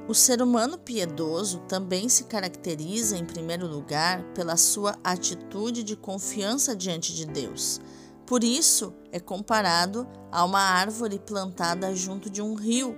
O 0.08 0.14
ser 0.14 0.42
humano 0.42 0.76
piedoso 0.78 1.60
também 1.68 2.08
se 2.08 2.24
caracteriza, 2.24 3.16
em 3.16 3.24
primeiro 3.24 3.66
lugar, 3.66 4.22
pela 4.34 4.56
sua 4.56 4.96
atitude 5.02 5.82
de 5.82 5.96
confiança 5.96 6.74
diante 6.74 7.14
de 7.14 7.24
Deus. 7.24 7.80
Por 8.26 8.42
isso, 8.42 8.92
é 9.12 9.20
comparado 9.20 10.06
a 10.30 10.44
uma 10.44 10.60
árvore 10.60 11.18
plantada 11.18 11.94
junto 11.94 12.28
de 12.28 12.42
um 12.42 12.54
rio 12.54 12.96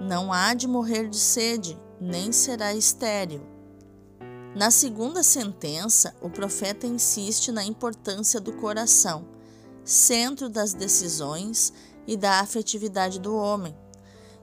não 0.00 0.30
há 0.30 0.52
de 0.52 0.68
morrer 0.68 1.08
de 1.08 1.16
sede, 1.16 1.78
nem 1.98 2.30
será 2.30 2.74
estéril. 2.74 3.40
Na 4.54 4.70
segunda 4.70 5.22
sentença, 5.22 6.14
o 6.20 6.28
profeta 6.28 6.86
insiste 6.86 7.50
na 7.50 7.64
importância 7.64 8.38
do 8.38 8.52
coração, 8.52 9.26
centro 9.84 10.50
das 10.50 10.74
decisões 10.74 11.72
e 12.06 12.16
da 12.16 12.40
afetividade 12.40 13.18
do 13.18 13.34
homem. 13.34 13.76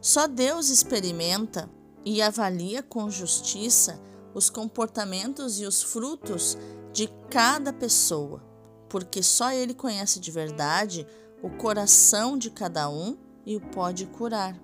Só 0.01 0.27
Deus 0.27 0.69
experimenta 0.69 1.69
e 2.05 2.21
avalia 2.21 2.83
com 2.83 3.09
justiça 3.09 4.01
os 4.33 4.49
comportamentos 4.49 5.59
e 5.59 5.65
os 5.65 5.81
frutos 5.81 6.57
de 6.91 7.07
cada 7.29 7.71
pessoa, 7.71 8.43
porque 8.89 9.23
só 9.23 9.51
Ele 9.51 9.73
conhece 9.73 10.19
de 10.19 10.31
verdade 10.31 11.07
o 11.41 11.49
coração 11.49 12.37
de 12.37 12.49
cada 12.49 12.89
um 12.89 13.17
e 13.45 13.55
o 13.55 13.61
pode 13.61 14.05
curar. 14.07 14.59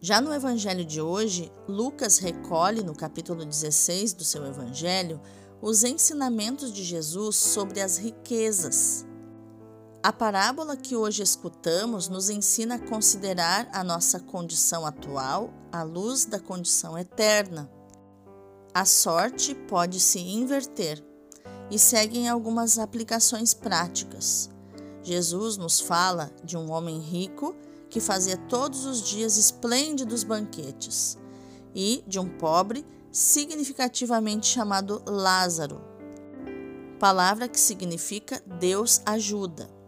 Já 0.00 0.20
no 0.20 0.34
evangelho 0.34 0.84
de 0.84 1.00
hoje, 1.00 1.52
Lucas 1.68 2.18
recolhe 2.18 2.82
no 2.82 2.94
capítulo 2.94 3.44
16 3.44 4.14
do 4.14 4.24
seu 4.24 4.44
evangelho 4.44 5.20
os 5.60 5.84
ensinamentos 5.84 6.72
de 6.72 6.82
Jesus 6.82 7.36
sobre 7.36 7.80
as 7.80 7.98
riquezas. 7.98 9.06
A 10.04 10.12
parábola 10.12 10.76
que 10.76 10.96
hoje 10.96 11.22
escutamos 11.22 12.08
nos 12.08 12.28
ensina 12.28 12.74
a 12.74 12.78
considerar 12.78 13.68
a 13.72 13.84
nossa 13.84 14.18
condição 14.18 14.84
atual 14.84 15.54
à 15.70 15.84
luz 15.84 16.24
da 16.24 16.40
condição 16.40 16.98
eterna. 16.98 17.70
A 18.74 18.84
sorte 18.84 19.54
pode 19.54 20.00
se 20.00 20.18
inverter 20.18 21.00
e 21.70 21.78
seguem 21.78 22.28
algumas 22.28 22.80
aplicações 22.80 23.54
práticas. 23.54 24.50
Jesus 25.04 25.56
nos 25.56 25.78
fala 25.78 26.32
de 26.42 26.56
um 26.56 26.72
homem 26.72 26.98
rico 26.98 27.54
que 27.88 28.00
fazia 28.00 28.36
todos 28.36 28.84
os 28.84 29.02
dias 29.02 29.36
esplêndidos 29.36 30.24
banquetes, 30.24 31.16
e 31.72 32.02
de 32.08 32.18
um 32.18 32.28
pobre 32.28 32.84
significativamente 33.12 34.48
chamado 34.48 35.00
Lázaro, 35.06 35.80
palavra 36.98 37.46
que 37.46 37.60
significa 37.60 38.42
Deus 38.58 39.00
ajuda. 39.06 39.81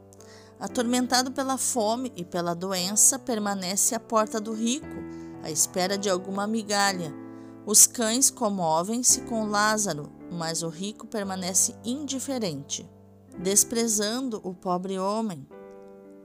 Atormentado 0.64 1.30
pela 1.30 1.58
fome 1.58 2.10
e 2.16 2.24
pela 2.24 2.54
doença, 2.54 3.18
permanece 3.18 3.94
à 3.94 4.00
porta 4.00 4.40
do 4.40 4.54
rico, 4.54 4.96
à 5.42 5.50
espera 5.50 5.98
de 5.98 6.08
alguma 6.08 6.46
migalha. 6.46 7.12
Os 7.66 7.86
cães 7.86 8.30
comovem-se 8.30 9.20
com 9.24 9.46
Lázaro, 9.46 10.10
mas 10.32 10.62
o 10.62 10.70
rico 10.70 11.06
permanece 11.06 11.76
indiferente, 11.84 12.90
desprezando 13.38 14.40
o 14.42 14.54
pobre 14.54 14.98
homem. 14.98 15.46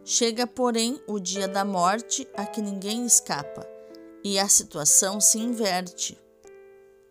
Chega, 0.06 0.48
porém, 0.48 1.04
o 1.06 1.20
dia 1.20 1.46
da 1.46 1.66
morte 1.66 2.26
a 2.38 2.46
que 2.46 2.62
ninguém 2.62 3.06
escapa, 3.06 3.68
e 4.24 4.40
a 4.40 4.48
situação 4.48 5.20
se 5.20 5.38
inverte. 5.38 6.18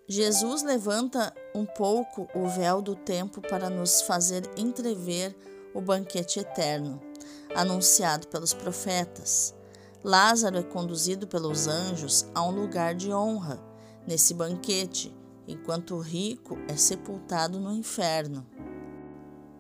Jesus 0.09 0.63
levanta 0.63 1.35
um 1.55 1.67
pouco 1.67 2.27
o 2.35 2.49
véu 2.49 2.81
do 2.81 2.97
tempo 2.97 3.43
para 3.43 3.69
nos 3.69 4.01
fazer 4.01 4.49
entrever 4.57 5.37
o 5.75 5.83
banquete 5.83 6.41
eterno, 6.41 6.99
anunciado 7.55 8.29
pelos 8.29 8.53
profetas. 8.53 9.55
Lázaro 10.03 10.59
é 10.59 10.63
conduzido 10.63 11.27
pelos 11.27 11.67
anjos 11.67 12.27
a 12.35 12.43
um 12.43 12.51
lugar 12.51 12.95
de 12.95 13.13
honra 13.13 13.61
nesse 14.07 14.33
banquete, 14.33 15.15
enquanto 15.47 15.95
o 15.95 16.01
rico 16.01 16.57
é 16.69 16.77
sepultado 16.77 17.59
no 17.59 17.73
inferno. 17.73 18.47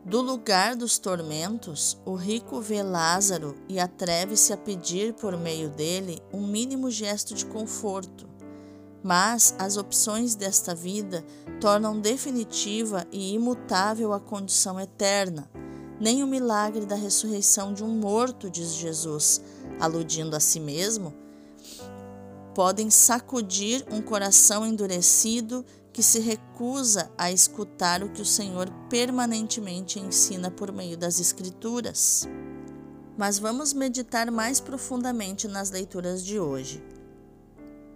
Do 0.04 0.22
lugar 0.22 0.74
dos 0.74 0.96
tormentos, 0.96 2.00
o 2.06 2.14
rico 2.14 2.62
vê 2.62 2.82
Lázaro 2.82 3.54
e 3.68 3.78
atreve-se 3.78 4.54
a 4.54 4.56
pedir 4.56 5.12
por 5.12 5.36
meio 5.36 5.68
dele 5.68 6.22
um 6.32 6.46
mínimo 6.46 6.90
gesto 6.90 7.34
de 7.34 7.44
conforto. 7.44 8.26
Mas 9.02 9.54
as 9.58 9.76
opções 9.76 10.34
desta 10.34 10.74
vida 10.74 11.22
tornam 11.60 12.00
definitiva 12.00 13.06
e 13.12 13.34
imutável 13.34 14.14
a 14.14 14.20
condição 14.20 14.80
eterna. 14.80 15.50
Nem 16.00 16.22
o 16.22 16.26
milagre 16.26 16.86
da 16.86 16.94
ressurreição 16.94 17.74
de 17.74 17.82
um 17.82 17.88
morto, 17.88 18.48
diz 18.48 18.74
Jesus, 18.74 19.42
aludindo 19.80 20.36
a 20.36 20.40
si 20.40 20.60
mesmo, 20.60 21.12
podem 22.54 22.88
sacudir 22.88 23.84
um 23.90 24.00
coração 24.00 24.64
endurecido 24.64 25.64
que 25.92 26.02
se 26.02 26.20
recusa 26.20 27.10
a 27.18 27.32
escutar 27.32 28.04
o 28.04 28.10
que 28.10 28.22
o 28.22 28.24
Senhor 28.24 28.70
permanentemente 28.88 29.98
ensina 29.98 30.50
por 30.50 30.70
meio 30.70 30.96
das 30.96 31.18
Escrituras. 31.18 32.28
Mas 33.16 33.36
vamos 33.36 33.72
meditar 33.72 34.30
mais 34.30 34.60
profundamente 34.60 35.48
nas 35.48 35.70
leituras 35.70 36.24
de 36.24 36.38
hoje. 36.38 36.80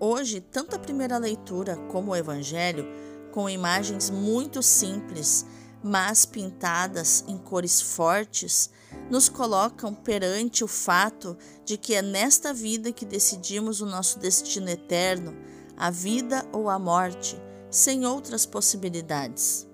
Hoje, 0.00 0.41
tanto 0.41 0.75
a 0.75 0.80
primeira 0.80 1.17
leitura 1.17 1.76
como 1.93 2.10
o 2.10 2.17
Evangelho, 2.17 2.84
com 3.30 3.49
imagens 3.49 4.10
muito 4.10 4.60
simples, 4.60 5.47
mas 5.82 6.25
pintadas 6.25 7.25
em 7.26 7.36
cores 7.36 7.80
fortes, 7.80 8.71
nos 9.10 9.28
colocam 9.28 9.95
perante 9.95 10.62
o 10.62 10.68
fato 10.68 11.36
de 11.64 11.76
que 11.76 11.95
é 11.95 12.02
nesta 12.02 12.52
vida 12.52 12.92
que 12.92 13.04
decidimos 13.04 13.80
o 13.80 13.86
nosso 13.86 14.18
destino 14.18 14.68
eterno, 14.68 15.36
a 15.76 15.90
vida 15.90 16.47
ou 16.52 16.68
a 16.71 16.78
morte 16.78 17.40
sem 17.71 18.06
outras 18.06 18.45
possibilidades. 18.45 19.66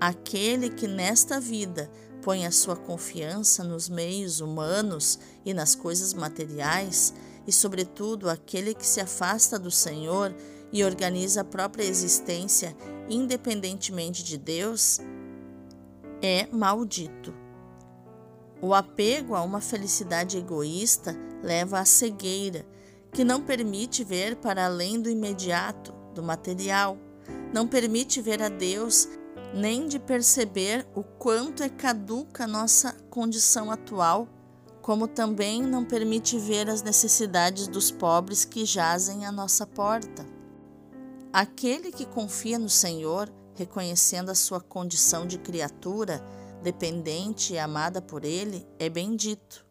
Aquele 0.00 0.70
que 0.70 0.88
nesta 0.88 1.38
vida 1.38 1.90
põe 2.22 2.46
a 2.46 2.50
sua 2.50 2.74
confiança 2.74 3.62
nos 3.62 3.88
meios 3.88 4.40
humanos 4.40 5.18
e 5.44 5.52
nas 5.52 5.74
coisas 5.74 6.14
materiais, 6.14 7.12
e, 7.46 7.52
sobretudo, 7.52 8.30
aquele 8.30 8.74
que 8.74 8.86
se 8.86 9.00
afasta 9.00 9.58
do 9.58 9.70
Senhor 9.70 10.34
e 10.72 10.82
organiza 10.82 11.42
a 11.42 11.44
própria 11.44 11.84
existência 11.84 12.74
independentemente 13.08 14.22
de 14.22 14.38
Deus, 14.38 15.00
é 16.22 16.46
maldito. 16.50 17.34
O 18.60 18.72
apego 18.72 19.34
a 19.34 19.42
uma 19.42 19.60
felicidade 19.60 20.38
egoísta 20.38 21.14
leva 21.42 21.78
à 21.78 21.84
cegueira, 21.84 22.64
que 23.12 23.22
não 23.22 23.42
permite 23.42 24.02
ver 24.02 24.36
para 24.36 24.64
além 24.64 25.00
do 25.00 25.10
imediato 25.10 25.92
do 26.14 26.22
material, 26.22 26.96
não 27.52 27.68
permite 27.68 28.20
ver 28.20 28.42
a 28.42 28.48
Deus 28.48 29.08
nem 29.54 29.86
de 29.86 30.00
perceber 30.00 30.84
o 30.94 31.04
quanto 31.04 31.62
é 31.62 31.68
caduca 31.68 32.46
nossa 32.46 32.92
condição 33.08 33.70
atual, 33.70 34.26
como 34.82 35.06
também 35.06 35.62
não 35.62 35.84
permite 35.84 36.38
ver 36.38 36.68
as 36.68 36.82
necessidades 36.82 37.68
dos 37.68 37.90
pobres 37.90 38.44
que 38.44 38.64
jazem 38.64 39.24
à 39.24 39.30
nossa 39.30 39.64
porta. 39.64 40.33
Aquele 41.34 41.90
que 41.90 42.06
confia 42.06 42.60
no 42.60 42.68
Senhor, 42.68 43.28
reconhecendo 43.56 44.30
a 44.30 44.36
sua 44.36 44.60
condição 44.60 45.26
de 45.26 45.36
criatura, 45.36 46.24
dependente 46.62 47.54
e 47.54 47.58
amada 47.58 48.00
por 48.00 48.24
Ele, 48.24 48.64
é 48.78 48.88
bendito. 48.88 49.66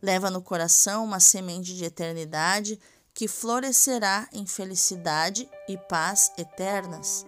Leva 0.00 0.30
no 0.30 0.40
coração 0.40 1.02
uma 1.02 1.18
semente 1.18 1.74
de 1.74 1.84
eternidade 1.84 2.78
que 3.12 3.26
florescerá 3.26 4.28
em 4.32 4.46
felicidade 4.46 5.50
e 5.68 5.76
paz 5.76 6.30
eternas. 6.38 7.26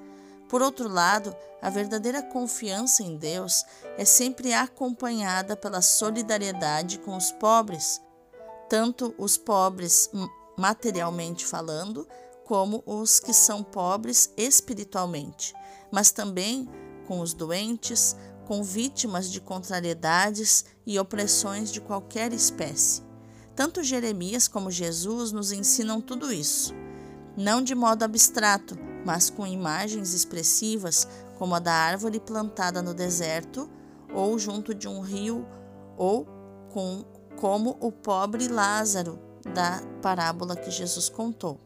Por 0.49 0.63
outro 0.63 0.89
lado, 0.89 1.35
a 1.61 1.69
verdadeira 1.69 2.23
confiança 2.23 3.03
em 3.03 3.17
Deus 3.17 3.65
é 3.99 4.05
sempre 4.05 4.53
acompanhada 4.53 5.57
pela 5.57 5.83
solidariedade 5.83 7.01
com 7.01 7.17
os 7.17 7.33
pobres, 7.33 8.01
tanto 8.69 9.13
os 9.19 9.37
pobres 9.37 10.13
materialmente 10.57 11.45
falando, 11.45 12.07
como 12.45 12.83
os 12.87 13.19
que 13.19 13.33
são 13.33 13.63
pobres 13.63 14.33
espiritualmente, 14.37 15.55
mas 15.91 16.13
também 16.13 16.69
com 17.07 17.21
os 17.21 17.33
doentes, 17.35 18.17
com 18.47 18.63
vítimas 18.63 19.31
de 19.31 19.41
contrariedades 19.41 20.65
e 20.87 20.99
opressões 20.99 21.73
de 21.73 21.81
qualquer 21.81 22.33
espécie. 22.33 23.03
Tanto 23.57 23.83
Jeremias 23.83 24.49
como 24.49 24.71
Jesus 24.71 25.33
nos 25.33 25.53
ensinam 25.53 26.01
tudo 26.01 26.33
isso, 26.33 26.75
não 27.37 27.63
de 27.63 27.75
modo 27.75 28.03
abstrato, 28.03 28.77
mas 29.05 29.31
com 29.31 29.47
imagens 29.47 30.13
expressivas, 30.13 31.07
como 31.39 31.55
a 31.55 31.59
da 31.59 31.73
árvore 31.73 32.21
plantada 32.21 32.83
no 32.83 32.95
deserto 32.95 33.69
ou 34.13 34.39
junto 34.39 34.75
de 34.75 34.87
um 34.87 35.01
rio, 35.01 35.47
ou 35.97 36.25
com, 36.71 37.05
como 37.37 37.77
o 37.81 37.91
pobre 37.91 38.49
Lázaro 38.49 39.19
da 39.53 39.83
parábola 40.01 40.57
que 40.57 40.71
Jesus 40.71 41.09
contou. 41.09 41.61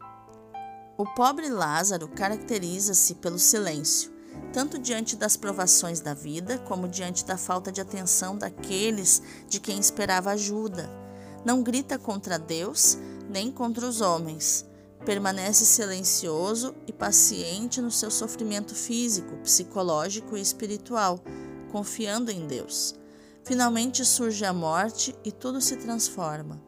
O 0.99 1.05
pobre 1.15 1.49
Lázaro 1.49 2.07
caracteriza-se 2.07 3.15
pelo 3.15 3.39
silêncio, 3.39 4.11
tanto 4.53 4.77
diante 4.77 5.15
das 5.15 5.35
provações 5.35 5.99
da 5.99 6.13
vida, 6.13 6.59
como 6.59 6.87
diante 6.87 7.25
da 7.25 7.37
falta 7.37 7.71
de 7.71 7.81
atenção 7.81 8.37
daqueles 8.37 9.19
de 9.47 9.59
quem 9.59 9.79
esperava 9.79 10.29
ajuda 10.29 10.87
não 11.43 11.63
grita 11.63 11.97
contra 11.97 12.37
Deus 12.37 12.97
nem 13.29 13.51
contra 13.51 13.85
os 13.85 14.01
homens. 14.01 14.65
Permanece 15.05 15.65
silencioso 15.65 16.75
e 16.85 16.91
paciente 16.91 17.81
no 17.81 17.89
seu 17.89 18.11
sofrimento 18.11 18.75
físico, 18.75 19.37
psicológico 19.37 20.35
e 20.35 20.41
espiritual, 20.41 21.23
confiando 21.71 22.31
em 22.31 22.45
Deus. 22.45 22.95
Finalmente 23.43 24.03
surge 24.03 24.43
a 24.43 24.51
morte 24.51 25.15
e 25.23 25.31
tudo 25.31 25.61
se 25.61 25.77
transforma. 25.77 26.61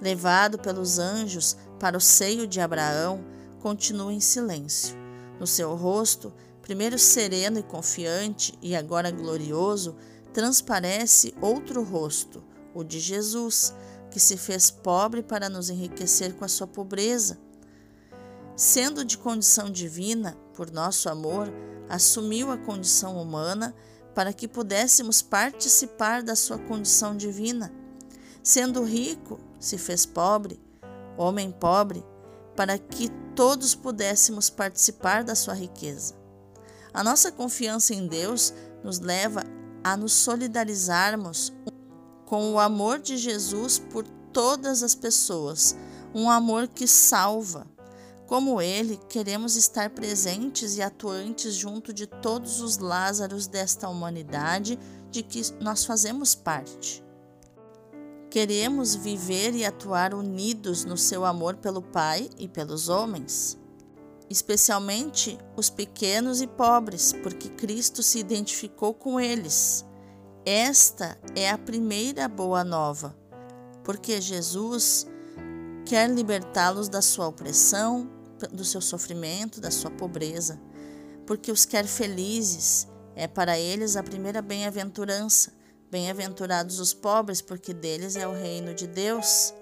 Levado 0.00 0.58
pelos 0.58 0.98
anjos 0.98 1.56
para 1.78 1.96
o 1.96 2.00
seio 2.00 2.46
de 2.46 2.60
Abraão, 2.60 3.24
continua 3.58 4.12
em 4.12 4.20
silêncio. 4.20 4.96
No 5.38 5.46
seu 5.46 5.74
rosto, 5.74 6.32
primeiro 6.62 6.98
sereno 6.98 7.58
e 7.58 7.62
confiante 7.62 8.58
e 8.60 8.74
agora 8.74 9.10
glorioso, 9.10 9.96
transparece 10.32 11.34
outro 11.40 11.82
rosto, 11.82 12.42
o 12.74 12.84
de 12.84 13.00
Jesus, 13.00 13.74
que 14.10 14.20
se 14.20 14.36
fez 14.36 14.70
pobre 14.70 15.22
para 15.22 15.48
nos 15.48 15.70
enriquecer 15.70 16.34
com 16.34 16.44
a 16.44 16.48
sua 16.48 16.66
pobreza. 16.66 17.38
Sendo 18.56 19.04
de 19.04 19.16
condição 19.16 19.70
divina, 19.70 20.36
por 20.54 20.70
nosso 20.70 21.08
amor, 21.08 21.52
assumiu 21.88 22.50
a 22.50 22.58
condição 22.58 23.20
humana 23.20 23.74
para 24.14 24.32
que 24.32 24.48
pudéssemos 24.48 25.22
participar 25.22 26.22
da 26.22 26.34
sua 26.34 26.58
condição 26.58 27.16
divina. 27.16 27.72
Sendo 28.42 28.82
rico, 28.82 29.38
se 29.60 29.78
fez 29.78 30.04
pobre, 30.04 30.60
homem 31.16 31.52
pobre, 31.52 32.04
para 32.58 32.76
que 32.76 33.08
todos 33.36 33.76
pudéssemos 33.76 34.50
participar 34.50 35.22
da 35.22 35.36
sua 35.36 35.54
riqueza. 35.54 36.16
A 36.92 37.04
nossa 37.04 37.30
confiança 37.30 37.94
em 37.94 38.08
Deus 38.08 38.52
nos 38.82 38.98
leva 38.98 39.44
a 39.84 39.96
nos 39.96 40.12
solidarizarmos 40.12 41.52
com 42.26 42.52
o 42.52 42.58
amor 42.58 42.98
de 42.98 43.16
Jesus 43.16 43.78
por 43.78 44.02
todas 44.32 44.82
as 44.82 44.92
pessoas, 44.92 45.76
um 46.12 46.28
amor 46.28 46.66
que 46.66 46.88
salva. 46.88 47.64
Como 48.26 48.60
ele, 48.60 48.98
queremos 49.08 49.54
estar 49.54 49.90
presentes 49.90 50.76
e 50.76 50.82
atuantes 50.82 51.54
junto 51.54 51.92
de 51.92 52.08
todos 52.08 52.60
os 52.60 52.78
Lázaros 52.78 53.46
desta 53.46 53.88
humanidade 53.88 54.76
de 55.12 55.22
que 55.22 55.42
nós 55.60 55.84
fazemos 55.84 56.34
parte. 56.34 57.04
Queremos 58.30 58.94
viver 58.94 59.54
e 59.54 59.64
atuar 59.64 60.12
unidos 60.12 60.84
no 60.84 60.98
seu 60.98 61.24
amor 61.24 61.56
pelo 61.56 61.80
Pai 61.80 62.28
e 62.38 62.46
pelos 62.46 62.90
homens, 62.90 63.58
especialmente 64.28 65.38
os 65.56 65.70
pequenos 65.70 66.42
e 66.42 66.46
pobres, 66.46 67.14
porque 67.22 67.48
Cristo 67.48 68.02
se 68.02 68.18
identificou 68.18 68.92
com 68.92 69.18
eles. 69.18 69.82
Esta 70.44 71.18
é 71.34 71.48
a 71.50 71.56
primeira 71.56 72.28
boa 72.28 72.62
nova, 72.62 73.16
porque 73.82 74.20
Jesus 74.20 75.06
quer 75.86 76.10
libertá-los 76.10 76.90
da 76.90 77.00
sua 77.00 77.28
opressão, 77.28 78.10
do 78.52 78.64
seu 78.64 78.82
sofrimento, 78.82 79.58
da 79.58 79.70
sua 79.70 79.90
pobreza, 79.90 80.60
porque 81.26 81.50
os 81.50 81.64
quer 81.64 81.86
felizes. 81.86 82.86
É 83.16 83.26
para 83.26 83.58
eles 83.58 83.96
a 83.96 84.02
primeira 84.02 84.40
bem-aventurança. 84.40 85.57
Bem-aventurados 85.90 86.80
os 86.80 86.92
pobres, 86.92 87.40
porque 87.40 87.72
deles 87.72 88.14
é 88.14 88.28
o 88.28 88.34
reino 88.34 88.74
de 88.74 88.86
Deus. 88.86 89.54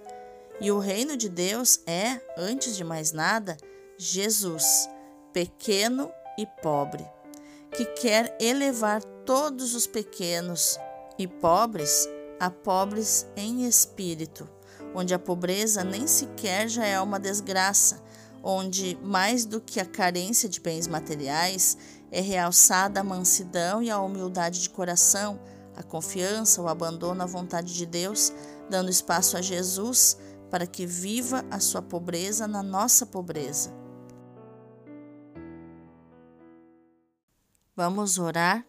E 0.60 0.72
o 0.72 0.80
reino 0.80 1.16
de 1.16 1.28
Deus 1.28 1.80
é, 1.86 2.20
antes 2.36 2.76
de 2.76 2.82
mais 2.82 3.12
nada, 3.12 3.56
Jesus, 3.96 4.88
pequeno 5.32 6.10
e 6.36 6.44
pobre, 6.60 7.06
que 7.76 7.84
quer 7.84 8.36
elevar 8.40 9.04
todos 9.24 9.74
os 9.76 9.86
pequenos 9.86 10.76
e 11.16 11.28
pobres 11.28 12.08
a 12.40 12.50
pobres 12.50 13.24
em 13.36 13.64
espírito, 13.64 14.48
onde 14.94 15.14
a 15.14 15.18
pobreza 15.20 15.84
nem 15.84 16.08
sequer 16.08 16.68
já 16.68 16.84
é 16.84 17.00
uma 17.00 17.20
desgraça, 17.20 18.02
onde 18.42 18.98
mais 19.00 19.44
do 19.44 19.60
que 19.60 19.78
a 19.78 19.84
carência 19.84 20.48
de 20.48 20.58
bens 20.58 20.88
materiais 20.88 21.78
é 22.10 22.20
realçada 22.20 23.00
a 23.00 23.04
mansidão 23.04 23.80
e 23.80 23.90
a 23.90 24.00
humildade 24.00 24.60
de 24.60 24.70
coração 24.70 25.38
a 25.76 25.82
confiança, 25.82 26.62
o 26.62 26.68
abandono 26.68 27.22
à 27.22 27.26
vontade 27.26 27.74
de 27.74 27.84
Deus, 27.84 28.32
dando 28.68 28.90
espaço 28.90 29.36
a 29.36 29.42
Jesus 29.42 30.16
para 30.50 30.66
que 30.66 30.86
viva 30.86 31.44
a 31.50 31.60
sua 31.60 31.82
pobreza 31.82 32.46
na 32.46 32.62
nossa 32.62 33.04
pobreza. 33.04 33.74
Vamos 37.74 38.18
orar? 38.18 38.66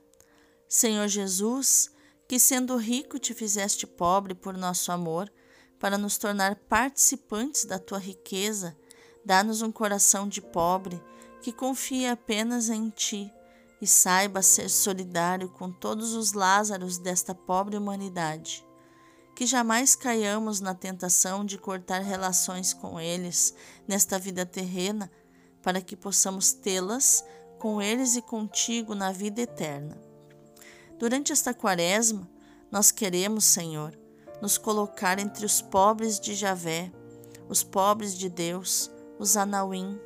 Senhor 0.68 1.08
Jesus, 1.08 1.90
que 2.28 2.38
sendo 2.38 2.76
rico 2.76 3.18
te 3.18 3.34
fizeste 3.34 3.88
pobre 3.88 4.36
por 4.36 4.58
nosso 4.58 4.92
amor, 4.92 5.32
para 5.80 5.98
nos 5.98 6.18
tornar 6.18 6.56
participantes 6.56 7.64
da 7.64 7.80
tua 7.80 8.00
riqueza, 8.00 8.76
dá-nos 9.24 9.62
um 9.62 9.72
coração 9.72 10.28
de 10.28 10.42
pobre 10.42 11.02
que 11.42 11.54
confia 11.54 12.14
apenas 12.14 12.68
em 12.70 12.90
ti 12.90 13.32
e 13.82 13.88
saiba 13.88 14.42
ser 14.42 14.70
solidário 14.70 15.50
com 15.50 15.72
todos 15.72 16.14
os 16.14 16.34
Lázaros 16.34 16.98
desta 16.98 17.36
pobre 17.36 17.78
humanidade. 17.78 18.66
Que 19.36 19.46
jamais 19.46 19.96
caiamos 19.96 20.60
na 20.60 20.74
tentação 20.74 21.46
de 21.46 21.58
cortar 21.58 22.02
relações 22.02 22.74
com 22.74 23.00
eles 23.00 23.54
nesta 23.88 24.18
vida 24.18 24.46
terrena, 24.46 25.12
para 25.62 25.82
que 25.82 25.96
possamos 25.96 26.54
tê-las 26.54 27.24
com 27.60 27.82
eles 27.82 28.16
e 28.16 28.22
contigo 28.22 28.96
na 28.96 29.12
vida 29.12 29.42
eterna. 29.42 29.98
Durante 30.98 31.32
esta 31.32 31.54
quaresma, 31.54 32.28
nós 32.72 32.92
queremos, 32.92 33.46
Senhor, 33.46 33.98
nos 34.42 34.58
colocar 34.58 35.20
entre 35.20 35.46
os 35.46 35.62
pobres 35.62 36.20
de 36.20 36.34
Javé, 36.34 36.92
os 37.48 37.64
pobres 37.64 38.18
de 38.18 38.30
Deus, 38.30 38.92
os 39.20 39.38
Anauim, 39.38 40.00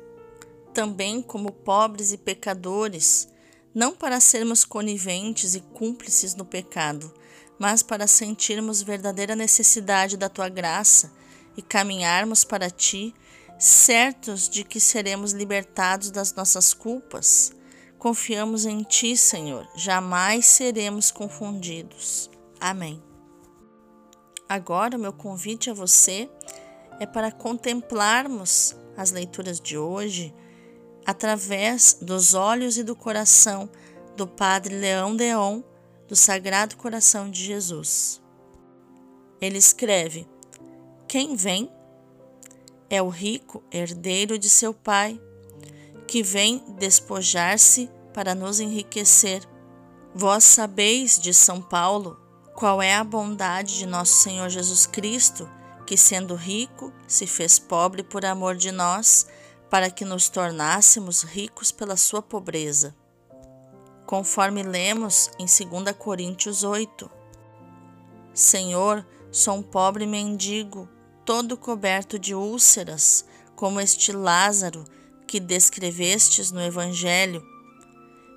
também 0.72 1.22
como 1.22 1.52
pobres 1.52 2.12
e 2.12 2.18
pecadores 2.18 3.28
não 3.74 3.94
para 3.94 4.20
sermos 4.20 4.64
coniventes 4.64 5.54
e 5.54 5.60
cúmplices 5.60 6.34
no 6.34 6.44
pecado, 6.44 7.12
mas 7.58 7.82
para 7.82 8.06
sentirmos 8.06 8.82
verdadeira 8.82 9.36
necessidade 9.36 10.16
da 10.16 10.28
tua 10.28 10.48
graça 10.48 11.12
e 11.56 11.62
caminharmos 11.62 12.44
para 12.44 12.70
ti, 12.70 13.14
certos 13.58 14.48
de 14.48 14.64
que 14.64 14.80
seremos 14.80 15.32
libertados 15.32 16.10
das 16.10 16.34
nossas 16.34 16.74
culpas. 16.74 17.52
Confiamos 17.98 18.66
em 18.66 18.82
ti, 18.82 19.16
Senhor, 19.16 19.68
jamais 19.76 20.46
seremos 20.46 21.10
confundidos. 21.10 22.28
Amém. 22.60 23.02
Agora, 24.48 24.96
o 24.96 25.00
meu 25.00 25.12
convite 25.12 25.70
a 25.70 25.74
você 25.74 26.28
é 26.98 27.06
para 27.06 27.30
contemplarmos 27.30 28.76
as 28.96 29.10
leituras 29.12 29.60
de 29.60 29.78
hoje 29.78 30.34
através 31.06 31.98
dos 32.00 32.34
olhos 32.34 32.76
e 32.76 32.82
do 32.82 32.94
coração 32.94 33.68
do 34.16 34.26
Padre 34.26 34.76
Leão 34.76 35.16
Deon, 35.16 35.62
do 36.08 36.16
Sagrado 36.16 36.76
Coração 36.76 37.30
de 37.30 37.44
Jesus. 37.44 38.20
Ele 39.40 39.58
escreve: 39.58 40.28
Quem 41.08 41.34
vem 41.34 41.70
é 42.88 43.00
o 43.00 43.08
rico 43.08 43.62
herdeiro 43.72 44.38
de 44.38 44.50
seu 44.50 44.74
pai, 44.74 45.20
que 46.06 46.22
vem 46.22 46.62
despojar-se 46.78 47.90
para 48.12 48.34
nos 48.34 48.60
enriquecer. 48.60 49.42
Vós 50.14 50.44
sabeis, 50.44 51.18
de 51.18 51.32
São 51.32 51.62
Paulo, 51.62 52.20
qual 52.54 52.82
é 52.82 52.94
a 52.94 53.02
bondade 53.02 53.78
de 53.78 53.86
nosso 53.86 54.12
Senhor 54.14 54.50
Jesus 54.50 54.86
Cristo, 54.86 55.48
que, 55.86 55.96
sendo 55.96 56.34
rico, 56.34 56.92
se 57.08 57.26
fez 57.26 57.58
pobre 57.58 58.02
por 58.02 58.24
amor 58.26 58.54
de 58.54 58.70
nós 58.70 59.26
para 59.72 59.90
que 59.90 60.04
nos 60.04 60.28
tornássemos 60.28 61.22
ricos 61.22 61.72
pela 61.72 61.96
sua 61.96 62.20
pobreza. 62.20 62.94
Conforme 64.04 64.62
lemos 64.62 65.30
em 65.38 65.46
2 65.46 65.96
Coríntios 65.96 66.62
8: 66.62 67.10
Senhor, 68.34 69.02
sou 69.30 69.54
um 69.54 69.62
pobre 69.62 70.06
mendigo, 70.06 70.86
todo 71.24 71.56
coberto 71.56 72.18
de 72.18 72.34
úlceras, 72.34 73.24
como 73.56 73.80
este 73.80 74.12
Lázaro 74.12 74.84
que 75.26 75.40
descrevestes 75.40 76.50
no 76.50 76.60
Evangelho. 76.60 77.42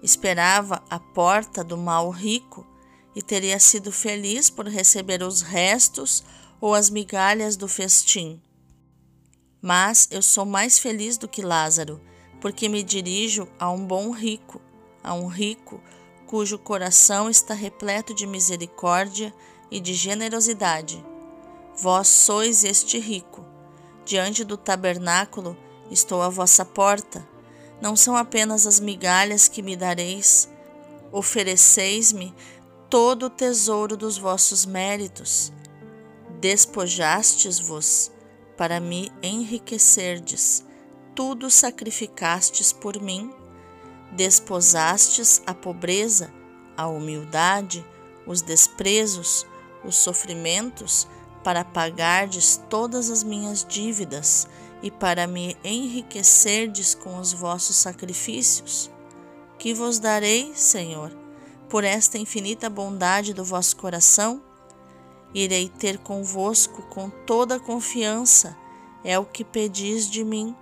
Esperava 0.01 0.81
a 0.89 1.01
porta 1.01 1.65
do 1.65 1.75
mal 1.75 2.09
rico 2.11 2.65
e 3.13 3.21
teria 3.21 3.59
sido 3.59 3.91
feliz 3.91 4.49
por 4.49 4.67
receber 4.67 5.21
os 5.21 5.41
restos 5.41 6.23
ou 6.61 6.73
as 6.73 6.89
migalhas 6.89 7.57
do 7.57 7.67
festim. 7.67 8.41
Mas 9.65 10.07
eu 10.11 10.21
sou 10.21 10.45
mais 10.45 10.77
feliz 10.77 11.17
do 11.17 11.27
que 11.27 11.41
Lázaro, 11.41 11.99
porque 12.39 12.69
me 12.69 12.83
dirijo 12.83 13.47
a 13.57 13.71
um 13.71 13.83
bom 13.83 14.11
rico, 14.11 14.61
a 15.03 15.15
um 15.15 15.25
rico 15.25 15.81
cujo 16.27 16.59
coração 16.59 17.27
está 17.31 17.55
repleto 17.55 18.13
de 18.13 18.27
misericórdia 18.27 19.33
e 19.71 19.79
de 19.79 19.95
generosidade. 19.95 21.03
Vós 21.75 22.07
sois 22.07 22.63
este 22.63 22.99
rico. 22.99 23.43
Diante 24.05 24.43
do 24.43 24.55
tabernáculo 24.55 25.57
estou 25.89 26.21
à 26.21 26.29
vossa 26.29 26.63
porta. 26.63 27.27
Não 27.81 27.95
são 27.95 28.15
apenas 28.15 28.67
as 28.67 28.79
migalhas 28.79 29.47
que 29.47 29.63
me 29.63 29.75
dareis, 29.75 30.47
ofereceis-me 31.11 32.35
todo 32.87 33.25
o 33.25 33.29
tesouro 33.31 33.97
dos 33.97 34.15
vossos 34.15 34.63
méritos. 34.63 35.51
Despojastes-vos 36.39 38.13
para 38.57 38.79
me 38.79 39.11
enriquecerdes, 39.21 40.63
tudo 41.13 41.49
sacrificastes 41.49 42.71
por 42.71 43.01
mim, 43.01 43.33
desposastes 44.11 45.41
a 45.45 45.53
pobreza, 45.53 46.33
a 46.75 46.87
humildade, 46.87 47.85
os 48.25 48.41
desprezos, 48.41 49.45
os 49.83 49.95
sofrimentos, 49.95 51.07
para 51.43 51.63
pagardes 51.63 52.59
todas 52.69 53.11
as 53.11 53.23
minhas 53.23 53.63
dívidas 53.63 54.47
e 54.81 54.89
para 54.89 55.27
me 55.27 55.55
enriquecerdes 55.63 56.95
com 56.95 57.17
os 57.19 57.31
vossos 57.33 57.75
sacrifícios. 57.75 58.89
Que 59.57 59.73
vos 59.73 59.99
darei, 59.99 60.53
Senhor, 60.55 61.11
por 61.69 61.83
esta 61.83 62.17
infinita 62.17 62.69
bondade 62.69 63.33
do 63.33 63.43
vosso 63.43 63.75
coração? 63.77 64.41
Irei 65.35 65.67
ter 65.67 65.97
convosco 65.97 66.81
com 66.83 67.09
toda 67.09 67.59
confiança, 67.59 68.57
é 69.03 69.19
o 69.19 69.25
que 69.25 69.43
pedis 69.43 70.09
de 70.09 70.23
mim. 70.23 70.55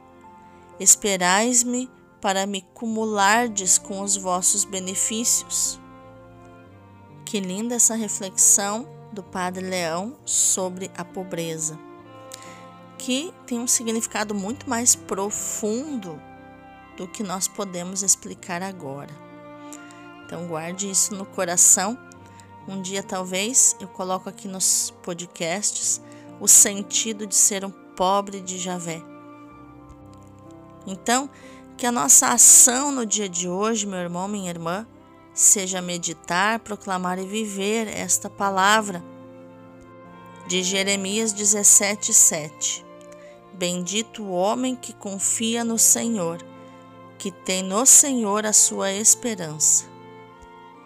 Esperais-me 0.80 1.88
para 2.20 2.48
me 2.48 2.64
cumulardes 2.74 3.78
com 3.78 4.02
os 4.02 4.18
vossos 4.18 4.66
benefícios. 4.66 5.80
Que 7.24 7.40
linda 7.40 7.76
essa 7.76 7.94
reflexão 7.94 8.88
do 9.12 9.22
Padre 9.22 9.64
Leão 9.64 10.18
sobre 10.26 10.90
a 10.98 11.06
pobreza, 11.06 11.78
que 12.98 13.32
tem 13.46 13.60
um 13.60 13.68
significado 13.68 14.34
muito 14.34 14.68
mais 14.68 14.96
profundo 14.96 16.20
do 16.98 17.08
que 17.08 17.22
nós 17.22 17.48
podemos 17.48 18.02
explicar 18.02 18.64
agora. 18.64 19.14
Então 20.26 20.48
guarde 20.48 20.90
isso 20.90 21.14
no 21.14 21.26
coração. 21.28 21.96
Um 22.68 22.82
dia 22.82 23.04
talvez 23.04 23.76
eu 23.80 23.88
coloco 23.88 24.30
aqui 24.30 24.48
nos 24.48 24.94
podcasts 25.04 26.02
o 26.40 26.48
sentido 26.48 27.28
de 27.28 27.36
ser 27.36 27.66
um 27.66 27.72
pobre 27.72 28.40
de 28.40 28.58
Javé. 28.58 29.02
Então, 30.88 31.30
que 31.78 31.86
a 31.86 31.92
nossa 31.92 32.30
ação 32.30 32.92
no 32.92 33.06
dia 33.06 33.28
de 33.28 33.50
hoje, 33.50 33.86
meu 33.86 34.00
irmão, 34.00 34.28
minha 34.28 34.50
irmã, 34.50 34.88
seja 35.34 35.82
meditar, 35.82 36.60
proclamar 36.60 37.20
e 37.20 37.26
viver 37.26 37.88
esta 37.88 38.30
palavra 38.30 39.04
de 40.48 40.62
Jeremias 40.62 41.34
17:7. 41.34 42.86
Bendito 43.54 44.24
o 44.24 44.32
homem 44.32 44.76
que 44.76 44.94
confia 44.94 45.64
no 45.64 45.78
Senhor, 45.78 46.44
que 47.18 47.32
tem 47.32 47.64
no 47.64 47.86
Senhor 47.86 48.46
a 48.46 48.54
sua 48.54 48.92
esperança. 48.92 49.93